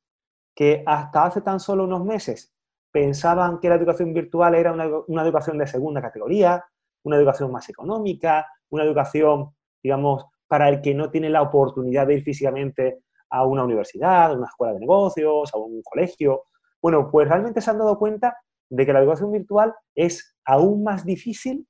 que 0.52 0.83
hasta 0.85 1.26
hace 1.26 1.42
tan 1.42 1.61
solo 1.61 1.85
unos 1.85 2.04
meses 2.04 2.52
pensaban 2.90 3.61
que 3.61 3.68
la 3.68 3.76
educación 3.76 4.12
virtual 4.12 4.56
era 4.56 4.73
una, 4.73 4.88
una, 5.06 5.23
educación 5.23 5.59
de 5.59 5.68
segunda 5.68 6.02
categoría, 6.02 6.64
una 7.04 7.16
educación 7.16 7.52
más 7.52 7.68
económica, 7.68 8.47
una 8.71 8.83
educación, 8.83 9.54
digamos, 9.80 10.26
para 10.49 10.68
el 10.68 10.80
que 10.80 10.92
no 10.92 11.11
tiene 11.11 11.30
la 11.30 11.42
oportunidad 11.42 12.09
de 12.09 12.14
ir 12.14 12.25
físicamente 12.25 13.04
a 13.30 13.47
una 13.47 13.62
universidad, 13.62 14.33
a 14.33 14.37
una 14.37 14.47
escuela 14.47 14.75
de 14.75 14.80
negocios, 14.80 15.54
a 15.54 15.59
un 15.59 15.83
colegio. 15.83 16.47
Bueno, 16.83 17.09
pues 17.11 17.28
realmente 17.28 17.61
se 17.61 17.71
han 17.71 17.78
dado 17.78 17.97
cuenta 17.97 18.37
de 18.71 18.87
que 18.87 18.92
la 18.92 19.00
educación 19.00 19.33
virtual 19.33 19.75
es 19.94 20.37
aún 20.44 20.83
más 20.83 21.04
difícil 21.04 21.66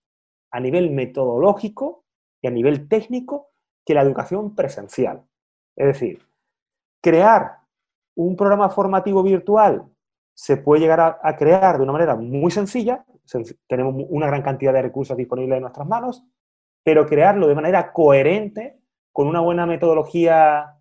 a 0.51 0.61
nivel 0.61 0.91
metodológico 0.91 2.05
y 2.41 2.47
a 2.47 2.51
nivel 2.51 2.89
técnico 2.89 3.51
que 3.85 3.95
la 3.95 4.03
educación 4.03 4.55
presencial. 4.55 5.25
Es 5.77 5.87
decir, 5.87 6.23
crear 7.03 7.59
un 8.17 8.37
programa 8.37 8.71
formativo 8.71 9.23
virtual 9.23 9.85
se 10.35 10.57
puede 10.57 10.83
llegar 10.83 11.19
a, 11.23 11.37
crear 11.37 11.77
de 11.77 11.83
una 11.83 11.93
manera 11.93 12.17
muy 12.17 12.51
sencilla, 12.51 13.05
tenemos 13.69 13.95
una 14.09 14.27
gran 14.27 14.43
cantidad 14.43 14.73
de 14.73 14.83
recursos 14.83 15.17
disponibles 15.17 15.57
en 15.57 15.63
nuestras 15.63 15.87
manos, 15.87 16.25
pero 16.83 17.07
crearlo 17.07 17.47
de 17.47 17.55
manera 17.55 17.93
coherente, 17.93 18.81
con 19.13 19.29
una 19.29 19.41
buena 19.41 19.65
metodología, 19.65 20.77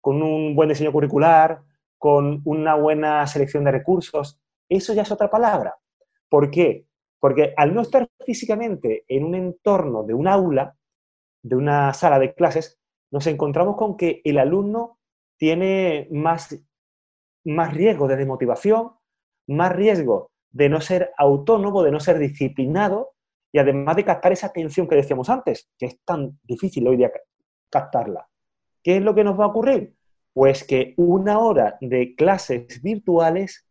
con 0.00 0.22
un 0.22 0.54
buen 0.54 0.68
diseño 0.68 0.92
curricular, 0.92 1.62
con 1.96 2.42
una 2.44 2.74
buena 2.74 3.26
selección 3.26 3.64
de 3.64 3.70
recursos, 3.70 4.41
eso 4.76 4.94
ya 4.94 5.02
es 5.02 5.10
otra 5.10 5.30
palabra. 5.30 5.74
¿Por 6.28 6.50
qué? 6.50 6.86
Porque 7.18 7.54
al 7.56 7.74
no 7.74 7.82
estar 7.82 8.08
físicamente 8.24 9.04
en 9.08 9.24
un 9.24 9.34
entorno 9.34 10.02
de 10.02 10.14
un 10.14 10.26
aula, 10.26 10.76
de 11.42 11.56
una 11.56 11.92
sala 11.94 12.18
de 12.18 12.34
clases, 12.34 12.78
nos 13.10 13.26
encontramos 13.26 13.76
con 13.76 13.96
que 13.96 14.20
el 14.24 14.38
alumno 14.38 14.98
tiene 15.36 16.08
más, 16.10 16.56
más 17.44 17.74
riesgo 17.74 18.08
de 18.08 18.16
desmotivación, 18.16 18.92
más 19.48 19.72
riesgo 19.72 20.30
de 20.50 20.68
no 20.68 20.80
ser 20.80 21.12
autónomo, 21.16 21.82
de 21.82 21.90
no 21.90 22.00
ser 22.00 22.18
disciplinado 22.18 23.14
y 23.50 23.58
además 23.58 23.96
de 23.96 24.04
captar 24.04 24.32
esa 24.32 24.46
atención 24.48 24.88
que 24.88 24.96
decíamos 24.96 25.28
antes, 25.28 25.70
que 25.78 25.86
es 25.86 26.00
tan 26.04 26.38
difícil 26.42 26.86
hoy 26.88 26.96
día 26.96 27.12
captarla. 27.70 28.28
¿Qué 28.82 28.96
es 28.96 29.02
lo 29.02 29.14
que 29.14 29.24
nos 29.24 29.38
va 29.38 29.44
a 29.44 29.48
ocurrir? 29.48 29.94
Pues 30.32 30.64
que 30.64 30.94
una 30.96 31.38
hora 31.38 31.76
de 31.80 32.14
clases 32.14 32.80
virtuales, 32.82 33.66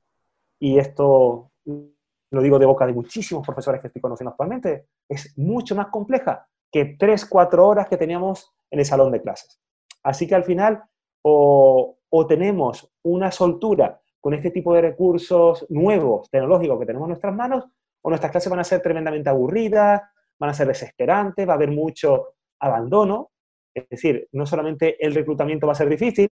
y 0.61 0.77
esto 0.77 1.51
lo 1.65 2.41
digo 2.41 2.59
de 2.59 2.65
boca 2.65 2.85
de 2.85 2.93
muchísimos 2.93 3.45
profesores 3.45 3.81
que 3.81 3.87
estoy 3.87 4.01
conociendo 4.01 4.29
actualmente, 4.29 4.85
es 5.09 5.37
mucho 5.37 5.75
más 5.75 5.87
compleja 5.87 6.47
que 6.71 6.95
tres, 6.97 7.25
cuatro 7.25 7.67
horas 7.67 7.87
que 7.87 7.97
teníamos 7.97 8.53
en 8.69 8.79
el 8.79 8.85
salón 8.85 9.11
de 9.11 9.21
clases. 9.21 9.59
Así 10.03 10.27
que 10.27 10.35
al 10.35 10.45
final 10.45 10.81
o, 11.23 11.97
o 12.09 12.27
tenemos 12.27 12.89
una 13.03 13.31
soltura 13.31 13.99
con 14.21 14.33
este 14.35 14.51
tipo 14.51 14.73
de 14.73 14.81
recursos 14.81 15.65
nuevos, 15.69 16.29
tecnológicos 16.29 16.79
que 16.79 16.85
tenemos 16.85 17.07
en 17.07 17.09
nuestras 17.09 17.35
manos, 17.35 17.65
o 18.03 18.09
nuestras 18.09 18.31
clases 18.31 18.49
van 18.49 18.59
a 18.59 18.63
ser 18.63 18.81
tremendamente 18.81 19.29
aburridas, 19.29 20.01
van 20.39 20.49
a 20.51 20.53
ser 20.53 20.67
desesperantes, 20.67 21.47
va 21.47 21.53
a 21.53 21.55
haber 21.55 21.71
mucho 21.71 22.35
abandono. 22.59 23.31
Es 23.75 23.89
decir, 23.89 24.27
no 24.31 24.45
solamente 24.45 25.03
el 25.03 25.15
reclutamiento 25.15 25.65
va 25.65 25.73
a 25.73 25.75
ser 25.75 25.89
difícil, 25.89 26.29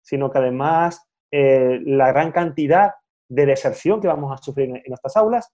sino 0.00 0.30
que 0.30 0.38
además 0.38 1.06
eh, 1.32 1.80
la 1.84 2.12
gran 2.12 2.30
cantidad 2.30 2.92
de 3.28 3.46
deserción 3.46 4.00
que 4.00 4.08
vamos 4.08 4.32
a 4.32 4.42
sufrir 4.42 4.70
en, 4.70 4.82
nuestras 4.86 5.16
aulas 5.16 5.50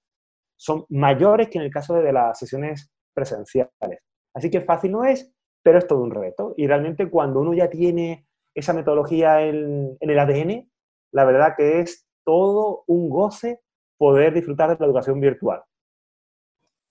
son 0.57 0.85
mayores 0.89 1.49
que 1.49 1.59
en 1.59 1.65
el 1.65 1.71
caso 1.71 1.95
de, 1.95 2.13
las 2.13 2.39
sesiones 2.39 2.91
presenciales. 3.15 4.01
Así 4.35 4.51
que 4.51 4.61
fácil 4.61 4.93
no 4.93 5.05
es, 5.05 5.33
pero 5.63 5.79
es 5.79 5.87
todo 5.87 6.01
un 6.01 6.11
reto. 6.11 6.55
Y 6.57 6.67
realmente 6.67 7.09
cuando 7.09 7.41
uno 7.41 7.55
ya 7.55 7.71
tiene 7.71 8.27
esa 8.55 8.73
metodología 8.73 9.43
en, 9.43 9.97
en 9.99 10.11
el 10.11 10.19
ADN, 10.19 10.71
la 11.13 11.25
verdad 11.25 11.55
que 11.57 11.81
es 11.81 12.07
todo 12.25 12.85
un 12.87 13.09
goce 13.09 13.61
poder 13.97 14.35
disfrutar 14.35 14.71
de 14.71 14.77
la 14.79 14.87
educación 14.87 15.21
virtual. 15.21 15.63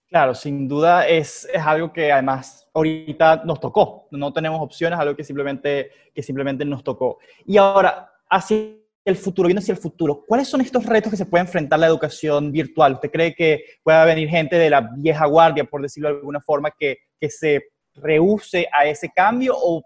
Claro, 0.10 0.34
sin 0.34 0.68
duda 0.68 1.08
es, 1.08 1.48
es, 1.54 1.62
algo 1.62 1.94
que 1.94 2.12
además 2.12 2.68
ahorita 2.74 3.44
nos 3.46 3.60
tocó. 3.60 4.08
No 4.10 4.34
tenemos 4.34 4.60
opciones, 4.60 4.98
algo 4.98 5.16
que 5.16 5.24
simplemente, 5.24 5.92
que 6.16 6.24
simplemente 6.24 6.66
nos 6.66 6.84
tocó. 6.84 7.20
Y 7.46 7.58
ahora, 7.58 8.12
hacia 8.28 8.74
el 9.10 9.18
futuro, 9.18 9.48
viendo 9.48 9.60
hacia 9.60 9.74
el 9.74 9.78
futuro, 9.80 10.24
¿cuáles 10.28 10.48
son 10.48 10.62
estos 10.62 10.86
retos 10.86 11.12
que 11.12 11.18
se 11.18 11.26
puede 11.26 11.44
enfrentar 11.44 11.80
la 11.80 11.88
educación 11.88 12.52
virtual? 12.52 12.94
¿Usted 12.94 13.12
cree 13.12 13.36
que 13.36 13.64
pueda 13.84 14.06
venir 14.06 14.30
gente 14.30 14.58
de 14.58 14.70
la 14.70 14.90
vieja 14.98 15.26
guardia, 15.26 15.66
por 15.66 15.82
decirlo 15.82 16.10
de 16.10 16.16
alguna 16.16 16.42
forma, 16.42 16.72
que, 16.78 16.98
que 17.20 17.30
se 17.30 17.64
rehúse 17.96 18.68
a 18.72 18.86
ese 18.86 19.10
cambio 19.10 19.54
o 19.56 19.84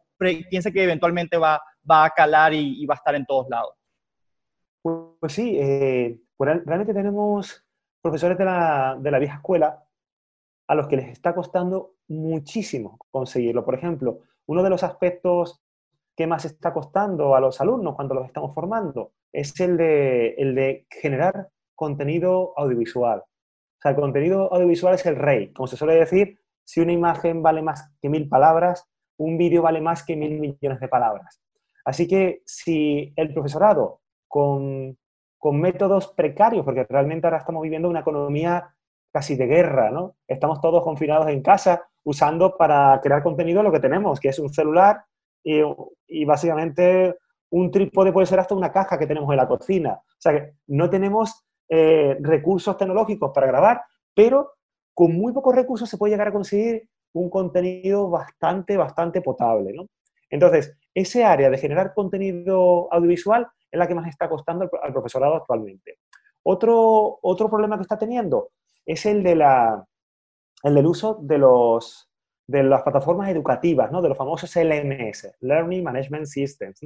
piensa 0.49 0.71
que 0.71 0.83
eventualmente 0.83 1.37
va, 1.37 1.61
va 1.89 2.05
a 2.05 2.09
calar 2.09 2.53
y, 2.53 2.81
y 2.81 2.85
va 2.85 2.95
a 2.95 2.97
estar 2.97 3.15
en 3.15 3.25
todos 3.25 3.49
lados? 3.49 3.73
Pues, 4.81 5.33
sí, 5.33 5.57
eh, 5.59 6.19
pues 6.35 6.61
realmente 6.65 6.93
tenemos 6.93 7.65
profesores 8.01 8.37
de 8.37 8.45
la, 8.45 8.97
de 8.99 9.11
la 9.11 9.19
vieja 9.19 9.35
escuela 9.35 9.83
a 10.67 10.75
los 10.75 10.87
que 10.87 10.97
les 10.97 11.09
está 11.09 11.33
costando 11.33 11.95
muchísimo 12.07 12.99
conseguirlo. 13.11 13.63
Por 13.63 13.75
ejemplo, 13.75 14.19
uno 14.45 14.61
de 14.61 14.69
los 14.69 14.83
aspectos 14.83 15.62
que 16.15 16.27
más 16.27 16.45
está 16.45 16.73
costando 16.73 17.35
a 17.35 17.39
los 17.39 17.59
alumnos 17.59 17.95
cuando 17.95 18.15
los 18.15 18.25
estamos 18.25 18.53
formando 18.53 19.13
es 19.31 19.59
el 19.59 19.77
de, 19.77 20.35
el 20.37 20.55
de 20.55 20.85
generar 20.89 21.49
contenido 21.75 22.53
audiovisual. 22.55 23.19
O 23.19 23.81
sea, 23.81 23.91
el 23.91 23.97
contenido 23.97 24.53
audiovisual 24.53 24.93
es 24.95 25.05
el 25.05 25.15
rey. 25.15 25.51
Como 25.51 25.67
se 25.67 25.75
suele 25.75 25.95
decir, 25.95 26.39
si 26.63 26.81
una 26.81 26.93
imagen 26.93 27.41
vale 27.41 27.61
más 27.61 27.91
que 28.01 28.09
mil 28.09 28.29
palabras, 28.29 28.87
un 29.17 29.37
vídeo 29.37 29.61
vale 29.61 29.81
más 29.81 30.03
que 30.05 30.15
mil 30.15 30.39
millones 30.39 30.79
de 30.79 30.87
palabras. 30.87 31.41
Así 31.85 32.07
que 32.07 32.41
si 32.45 33.11
el 33.15 33.33
profesorado 33.33 34.01
con, 34.27 34.97
métodos 35.51 36.07
precarios, 36.13 36.63
porque 36.63 36.85
realmente 36.89 37.27
ahora 37.27 37.39
estamos 37.39 37.61
viviendo 37.61 37.89
una 37.89 37.99
economía 37.99 38.73
casi 39.11 39.35
de 39.35 39.45
guerra, 39.45 39.91
¿no? 39.91 40.15
Estamos 40.25 40.61
todos 40.61 40.83
confinados 40.83 41.27
en 41.27 41.41
casa 41.41 41.85
usando 42.05 42.55
para 42.55 42.99
crear 43.01 43.21
contenido 43.21 43.61
lo 43.61 43.71
que 43.71 43.81
tenemos, 43.81 44.21
que 44.21 44.29
es 44.29 44.39
un 44.39 44.53
celular 44.53 45.03
y, 45.43 46.25
básicamente 46.25 47.17
un 47.49 47.69
trípode 47.69 48.11
puede 48.11 48.25
ser 48.25 48.39
hasta 48.39 48.55
una 48.55 48.71
caja 48.71 48.97
que 48.97 49.05
tenemos 49.05 49.29
en 49.29 49.37
la 49.37 49.47
cocina. 49.47 49.93
O 49.93 50.19
sea 50.19 50.31
que 50.31 50.53
no 50.67 50.89
tenemos 50.89 51.45
eh, 51.69 52.17
recursos 52.19 52.75
tecnológicos 52.77 53.31
para 53.33 53.45
grabar, 53.45 53.81
pero 54.15 54.53
con 54.93 55.15
muy 55.15 55.33
pocos 55.33 55.55
recursos 55.55 55.87
se 55.87 55.97
puede 55.97 56.13
llegar 56.13 56.29
a 56.29 56.33
conseguir 56.33 56.89
un 57.13 57.29
contenido 57.29 58.09
bastante, 58.09 58.75
bastante 58.75 59.21
potable, 59.21 59.71
¿no? 59.73 59.87
Entonces, 60.29 60.75
ese 60.95 61.23
área 61.23 61.49
de 61.51 61.59
generar 61.59 61.93
contenido 61.93 62.91
audiovisual 62.91 63.47
es 63.71 63.77
la 63.77 63.87
que 63.87 63.95
más 63.95 64.07
está 64.07 64.27
costando 64.27 64.69
al 64.81 64.91
profesorado 64.91 65.35
actualmente. 65.35 65.99
Otro, 66.43 67.19
otro 67.21 67.49
problema 67.49 67.77
que 67.77 67.83
está 67.83 67.97
teniendo 67.97 68.49
es 68.85 69.05
el, 69.05 69.23
de 69.23 69.35
la, 69.35 69.85
el 70.63 70.75
del 70.75 70.85
uso 70.87 71.19
de, 71.21 71.37
los, 71.37 72.09
de 72.53 72.61
las 72.61 72.83
plataformas 72.83 73.29
educativas, 73.29 73.91
¿no? 73.91 73.99
de 74.03 74.09
los 74.09 74.17
famosos 74.17 74.55
LMS, 74.55 75.37
Learning 75.39 75.83
Management 75.83 76.27
Systems, 76.27 76.79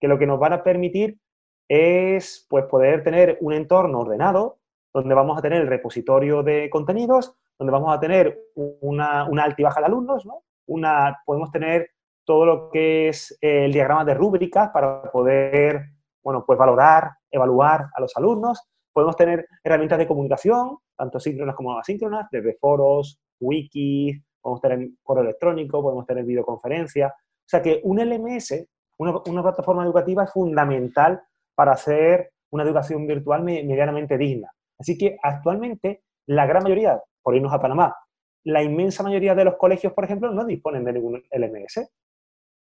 que 0.00 0.08
lo 0.08 0.18
que 0.18 0.26
nos 0.26 0.40
van 0.40 0.54
a 0.54 0.64
permitir 0.64 1.20
es 1.68 2.44
pues, 2.50 2.64
poder 2.64 3.04
tener 3.04 3.38
un 3.40 3.52
entorno 3.52 4.00
ordenado 4.00 4.58
donde 4.92 5.14
vamos 5.14 5.38
a 5.38 5.42
tener 5.42 5.62
el 5.62 5.68
repositorio 5.68 6.42
de 6.42 6.68
contenidos, 6.68 7.32
donde 7.56 7.70
vamos 7.70 7.96
a 7.96 8.00
tener 8.00 8.40
una, 8.56 9.28
una 9.28 9.44
alta 9.44 9.62
y 9.62 9.64
baja 9.64 9.78
de 9.78 9.86
alumnos, 9.86 10.26
¿no? 10.26 10.42
una, 10.66 11.22
podemos 11.24 11.52
tener 11.52 11.90
todo 12.24 12.44
lo 12.44 12.68
que 12.68 13.08
es 13.08 13.38
el 13.40 13.72
diagrama 13.72 14.04
de 14.04 14.14
rúbricas 14.14 14.70
para 14.70 15.02
poder 15.12 15.92
bueno, 16.24 16.44
pues 16.44 16.58
valorar, 16.58 17.12
evaluar 17.30 17.86
a 17.94 18.00
los 18.00 18.16
alumnos. 18.16 18.68
Podemos 18.92 19.14
tener 19.14 19.46
herramientas 19.62 19.98
de 19.98 20.08
comunicación, 20.08 20.78
tanto 20.96 21.20
síncronas 21.20 21.54
como 21.54 21.78
asíncronas, 21.78 22.26
desde 22.32 22.56
foros, 22.60 23.20
wikis, 23.38 24.20
podemos 24.48 24.60
tener 24.60 24.88
correo 25.02 25.24
electrónico, 25.24 25.82
podemos 25.82 26.06
tener 26.06 26.24
videoconferencia. 26.24 27.08
O 27.08 27.48
sea 27.48 27.62
que 27.62 27.80
un 27.84 27.98
LMS, 27.98 28.66
una, 28.98 29.42
plataforma 29.42 29.84
educativa 29.84 30.24
es 30.24 30.32
fundamental 30.32 31.22
para 31.54 31.72
hacer 31.72 32.32
una 32.50 32.64
educación 32.64 33.06
virtual 33.06 33.42
medianamente 33.42 34.16
digna. 34.16 34.50
Así 34.78 34.96
que 34.96 35.18
actualmente 35.22 36.02
la 36.26 36.46
gran 36.46 36.62
mayoría, 36.62 37.00
por 37.22 37.34
irnos 37.34 37.52
a 37.52 37.60
Panamá, 37.60 37.96
la 38.44 38.62
inmensa 38.62 39.02
mayoría 39.02 39.34
de 39.34 39.44
los 39.44 39.56
colegios, 39.56 39.92
por 39.92 40.04
ejemplo, 40.04 40.30
no 40.32 40.44
disponen 40.44 40.84
de 40.84 40.92
ningún 40.92 41.22
LMS. 41.30 41.90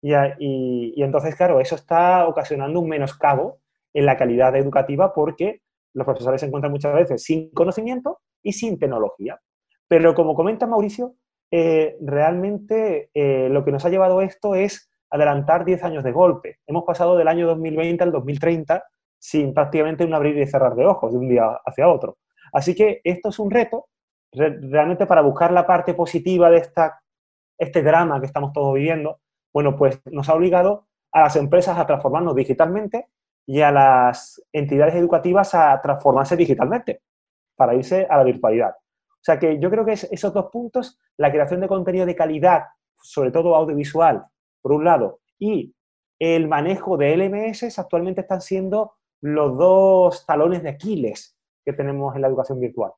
Y, 0.03 1.03
entonces, 1.03 1.37
claro, 1.37 1.61
eso 1.61 1.75
está 1.75 2.27
ocasionando 2.27 2.81
un 2.81 2.89
menoscabo 2.89 3.59
en 3.93 4.07
la 4.07 4.17
calidad 4.17 4.57
educativa 4.57 5.13
porque 5.13 5.61
los 5.95 6.05
profesores 6.05 6.41
se 6.41 6.47
encuentran 6.47 6.73
muchas 6.73 6.95
veces 6.95 7.23
sin 7.23 7.51
conocimiento 7.51 8.21
y 8.43 8.53
sin 8.53 8.79
tecnología. 8.79 9.41
Pero 9.89 10.15
como 10.15 10.35
comenta 10.35 10.67
Mauricio, 10.67 11.17
eh, 11.51 11.97
realmente 12.01 13.11
eh, 13.15 13.49
lo 13.51 13.65
que 13.65 13.73
nos 13.73 13.85
ha 13.85 13.89
llevado 13.89 14.21
esto 14.21 14.55
es 14.55 14.91
adelantar 15.11 15.65
10 15.65 15.83
años 15.85 16.05
de 16.05 16.13
golpe. 16.13 16.59
Hemos 16.67 16.85
pasado 16.85 17.17
del 17.17 17.29
año 17.29 17.47
2020 17.47 18.05
al 18.05 18.13
2030 18.13 18.85
sin 19.19 19.53
prácticamente 19.53 20.05
un 20.05 20.15
abrir 20.15 20.39
y 20.39 20.47
cerrar 20.47 20.75
de 20.75 20.87
ojos 20.87 21.13
de 21.13 21.19
un 21.19 21.29
día 21.29 21.45
hacia 21.65 21.89
otro. 21.89 22.19
Así 22.53 22.75
que 22.75 23.01
esto 23.05 23.29
es 23.29 23.39
un 23.39 23.51
reto 23.51 23.87
realmente 24.33 25.07
para 25.07 25.23
buscar 25.23 25.53
la 25.53 25.67
parte 25.67 25.95
positiva 25.95 26.51
de 26.51 26.59
esta, 26.59 27.01
este 27.59 27.83
drama 27.83 28.21
que 28.21 28.27
estamos 28.27 28.53
todos 28.53 28.75
viviendo, 28.75 29.21
bueno, 29.53 29.77
pues 29.77 30.01
nos 30.07 30.29
ha 30.29 30.35
obligado 30.35 30.87
a 31.13 31.23
las 31.23 31.37
empresas 31.37 31.77
a 31.77 31.87
transformarnos 31.87 32.35
digitalmente 32.37 33.09
y 33.47 33.61
a 33.61 33.73
las 33.73 34.41
entidades 34.53 34.95
educativas 34.95 35.55
a 35.55 35.81
transformarse 35.83 36.37
digitalmente 36.37 37.03
para 37.57 37.75
irse 37.75 38.07
a 38.09 38.17
la 38.17 38.25
virtualidad. 38.25 38.75
O 39.21 39.23
sea 39.23 39.39
que 39.39 39.59
yo 39.61 39.71
creo 39.71 39.85
que 39.85 39.93
esos 39.93 40.33
dos 40.33 40.47
puntos, 40.51 40.99
la 41.19 41.31
creación 41.31 41.61
de 41.61 41.69
contenido 41.69 42.07
de 42.07 42.17
calidad, 42.17 42.65
sobre 43.03 43.31
todo 43.31 43.55
audiovisual, 43.55 44.25
por 44.63 44.73
un 44.73 44.85
lado, 44.85 45.21
y 45.39 45.75
el 46.19 46.49
manejo 46.49 46.97
de 46.97 47.17
LMS 47.17 47.79
actualmente 47.79 48.23
están 48.23 48.41
siendo 48.41 48.95
los 49.21 49.59
dos 49.59 50.25
talones 50.27 50.63
de 50.63 50.71
Aquiles 50.71 51.37
que 51.65 51.73
tenemos 51.75 52.15
en 52.17 52.23
la 52.23 52.29
educación 52.29 52.61
virtual. 52.61 52.93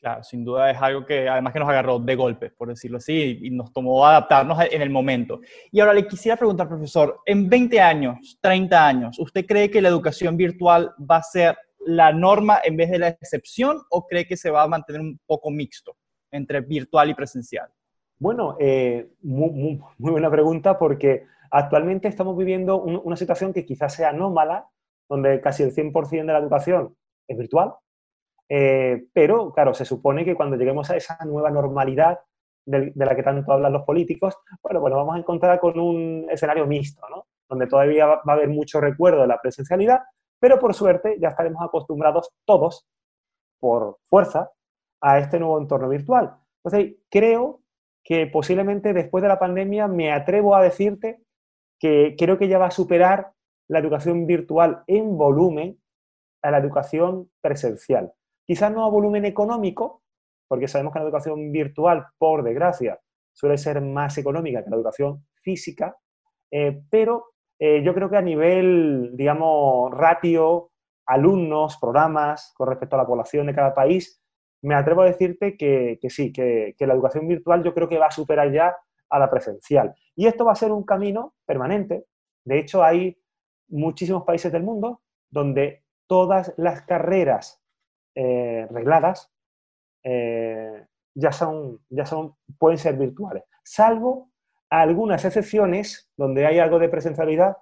Claro, 0.00 0.22
sin 0.22 0.44
duda 0.44 0.70
es 0.70 0.76
algo 0.80 1.06
que 1.06 1.28
además 1.28 1.54
que 1.54 1.60
nos 1.60 1.68
agarró 1.68 1.98
de 1.98 2.14
golpe, 2.14 2.50
por 2.50 2.68
decirlo 2.68 2.98
así, 2.98 3.38
y 3.42 3.50
nos 3.50 3.72
tomó 3.72 4.04
adaptarnos 4.06 4.58
en 4.70 4.82
el 4.82 4.90
momento. 4.90 5.40
Y 5.72 5.80
ahora 5.80 5.94
le 5.94 6.06
quisiera 6.06 6.36
preguntar, 6.36 6.68
profesor, 6.68 7.20
en 7.24 7.48
20 7.48 7.80
años, 7.80 8.38
30 8.40 8.86
años, 8.86 9.18
¿usted 9.18 9.46
cree 9.46 9.70
que 9.70 9.80
la 9.80 9.88
educación 9.88 10.36
virtual 10.36 10.94
va 11.10 11.16
a 11.16 11.22
ser 11.22 11.56
la 11.86 12.12
norma 12.12 12.60
en 12.64 12.76
vez 12.76 12.90
de 12.90 12.98
la 12.98 13.08
excepción 13.08 13.82
o 13.90 14.06
cree 14.06 14.26
que 14.26 14.36
se 14.36 14.50
va 14.50 14.62
a 14.62 14.68
mantener 14.68 15.00
un 15.00 15.18
poco 15.26 15.50
mixto 15.50 15.96
entre 16.30 16.60
virtual 16.60 17.10
y 17.10 17.14
presencial? 17.14 17.68
Bueno, 18.18 18.56
eh, 18.58 19.08
muy, 19.22 19.80
buena 19.98 20.30
pregunta 20.30 20.78
porque 20.78 21.26
actualmente 21.50 22.08
estamos 22.08 22.36
viviendo 22.36 22.80
una 22.82 23.16
situación 23.16 23.52
que 23.52 23.64
quizás 23.64 23.94
sea 23.94 24.10
anómala, 24.10 24.68
donde 25.08 25.40
casi 25.40 25.62
el 25.62 25.74
100% 25.74 26.10
de 26.10 26.32
la 26.32 26.38
educación 26.38 26.96
es 27.28 27.38
virtual, 27.38 27.74
eh, 28.48 29.06
pero, 29.12 29.52
claro, 29.52 29.74
se 29.74 29.84
supone 29.84 30.24
que 30.24 30.34
cuando 30.34 30.56
lleguemos 30.56 30.90
a 30.90 30.96
esa 30.96 31.18
nueva 31.24 31.50
normalidad, 31.50 32.20
de, 32.66 32.92
la 32.94 33.14
que 33.14 33.22
tanto 33.22 33.52
hablan 33.52 33.72
los 33.72 33.82
políticos, 33.82 34.34
bueno, 34.62 34.80
bueno, 34.80 34.96
vamos 34.96 35.16
a 35.16 35.18
encontrar 35.18 35.60
con 35.60 35.78
un 35.78 36.26
escenario 36.30 36.66
mixto, 36.66 37.06
¿no? 37.10 37.26
Donde 37.48 37.66
todavía 37.66 38.06
va, 38.06 38.22
a 38.24 38.32
haber 38.32 38.48
mucho 38.48 38.80
recuerdo 38.80 39.22
de 39.22 39.26
la 39.26 39.40
presencialidad, 39.40 40.00
pero 40.44 40.58
por 40.58 40.74
suerte 40.74 41.16
ya 41.18 41.28
estaremos 41.28 41.62
acostumbrados 41.62 42.28
todos, 42.44 42.86
por 43.58 43.96
fuerza, 44.04 44.50
a 45.00 45.18
este 45.18 45.38
nuevo 45.38 45.58
entorno 45.58 45.88
virtual. 45.88 46.36
Entonces, 46.62 46.96
creo 47.10 47.62
que 48.04 48.26
posiblemente 48.26 48.92
después 48.92 49.22
de 49.22 49.28
la 49.28 49.38
pandemia 49.38 49.88
me 49.88 50.12
atrevo 50.12 50.54
a 50.54 50.62
decirte 50.62 51.22
que 51.80 52.14
creo 52.18 52.36
que 52.36 52.48
ya 52.48 52.58
va 52.58 52.66
a 52.66 52.72
superar 52.72 53.32
la 53.68 53.78
educación 53.78 54.26
virtual 54.26 54.84
en 54.86 55.16
volumen 55.16 55.80
a 56.42 56.50
la 56.50 56.58
educación 56.58 57.30
presencial. 57.40 58.12
Quizás 58.46 58.70
no 58.70 58.84
a 58.84 58.90
volumen 58.90 59.24
económico, 59.24 60.02
porque 60.46 60.68
sabemos 60.68 60.92
que 60.92 60.98
la 60.98 61.06
educación 61.06 61.52
virtual, 61.52 62.04
por 62.18 62.42
desgracia, 62.42 63.00
suele 63.32 63.56
ser 63.56 63.80
más 63.80 64.18
económica 64.18 64.62
que 64.62 64.68
la 64.68 64.76
educación 64.76 65.26
física, 65.40 65.96
eh, 66.50 66.82
pero 66.90 67.33
eh, 67.66 67.82
yo 67.82 67.94
creo 67.94 68.10
que 68.10 68.18
a 68.18 68.20
nivel, 68.20 69.12
digamos, 69.14 69.90
ratio, 69.90 70.70
alumnos, 71.06 71.78
programas, 71.78 72.52
con 72.58 72.68
respecto 72.68 72.94
a 72.94 72.98
la 72.98 73.06
población 73.06 73.46
de 73.46 73.54
cada 73.54 73.72
país, 73.72 74.22
me 74.60 74.74
atrevo 74.74 75.00
a 75.00 75.06
decirte 75.06 75.56
que, 75.56 75.98
sí, 76.10 76.30
que, 76.30 76.74
la 76.80 76.92
educación 76.92 77.26
virtual 77.26 77.64
yo 77.64 77.72
creo 77.72 77.88
que 77.88 77.96
va 77.96 78.08
a 78.08 78.10
superar 78.10 78.52
ya 78.52 78.76
a 79.08 79.18
la 79.18 79.30
presencial. 79.30 79.94
Y 80.14 80.26
esto 80.26 80.44
va 80.44 80.52
a 80.52 80.56
ser 80.56 80.72
un 80.72 80.84
camino 80.84 81.36
permanente. 81.46 82.04
De 82.44 82.58
hecho, 82.58 82.84
hay 82.84 83.16
muchísimos 83.68 84.24
países 84.24 84.52
del 84.52 84.62
mundo 84.62 85.00
donde 85.30 85.84
todas 86.06 86.52
las 86.58 86.82
carreras 86.82 87.62
eh, 88.14 88.66
regladas 88.70 89.32
eh, 90.02 90.86
ya, 91.14 91.32
son, 91.32 91.80
ya 91.88 92.04
son, 92.04 92.36
pueden 92.58 92.76
ser 92.76 92.98
virtuales, 92.98 93.44
salvo 93.62 94.33
algunas 94.80 95.24
excepciones 95.24 96.10
donde 96.16 96.46
hay 96.46 96.58
algo 96.58 96.78
de 96.78 96.88
presencialidad 96.88 97.56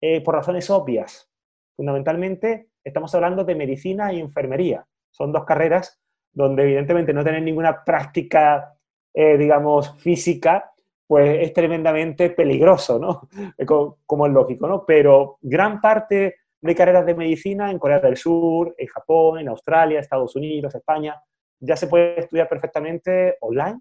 eh, 0.00 0.22
por 0.22 0.34
razones 0.34 0.70
obvias. 0.70 1.30
Fundamentalmente 1.76 2.68
estamos 2.84 3.14
hablando 3.14 3.44
de 3.44 3.54
medicina 3.54 4.10
e 4.10 4.18
enfermería. 4.18 4.86
Son 5.10 5.32
dos 5.32 5.44
carreras 5.44 6.00
donde 6.32 6.62
evidentemente 6.62 7.12
no 7.12 7.24
tienen 7.24 7.44
ninguna 7.44 7.84
práctica, 7.84 8.74
digamos, 9.14 9.96
física, 9.98 10.72
pues 11.08 11.38
es 11.40 11.54
tremendamente 11.54 12.30
peligroso, 12.30 12.98
¿no? 12.98 13.28
Como, 14.06 14.26
es 14.26 14.32
lógico, 14.32 14.68
¿no? 14.68 14.84
Pero 14.84 15.38
gran 15.40 15.80
parte 15.80 16.36
de 16.60 16.74
carreras 16.74 17.06
de 17.06 17.14
medicina 17.14 17.70
en 17.70 17.78
Corea 17.78 17.98
del 17.98 18.16
Sur, 18.16 18.74
en 18.76 18.86
Japón, 18.88 19.40
en 19.40 19.48
Australia, 19.48 20.00
Estados 20.00 20.36
Unidos, 20.36 20.74
España, 20.74 21.20
ya 21.60 21.76
se 21.76 21.86
puede 21.86 22.20
estudiar 22.20 22.48
perfectamente 22.48 23.38
online 23.40 23.80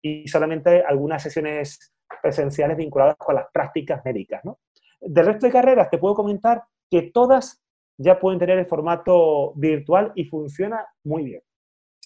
y 0.00 0.28
solamente 0.28 0.82
algunas 0.82 1.22
sesiones 1.22 1.92
presenciales 2.20 2.76
vinculadas 2.76 3.16
con 3.16 3.34
las 3.34 3.46
prácticas 3.52 4.04
médicas, 4.04 4.44
¿no? 4.44 4.58
Del 5.00 5.26
resto 5.26 5.46
de 5.46 5.52
carreras 5.52 5.90
te 5.90 5.98
puedo 5.98 6.14
comentar 6.14 6.64
que 6.90 7.02
todas 7.02 7.62
ya 7.98 8.18
pueden 8.18 8.38
tener 8.38 8.58
el 8.58 8.66
formato 8.66 9.52
virtual 9.54 10.12
y 10.14 10.24
funciona 10.24 10.86
muy 11.04 11.24
bien. 11.24 11.42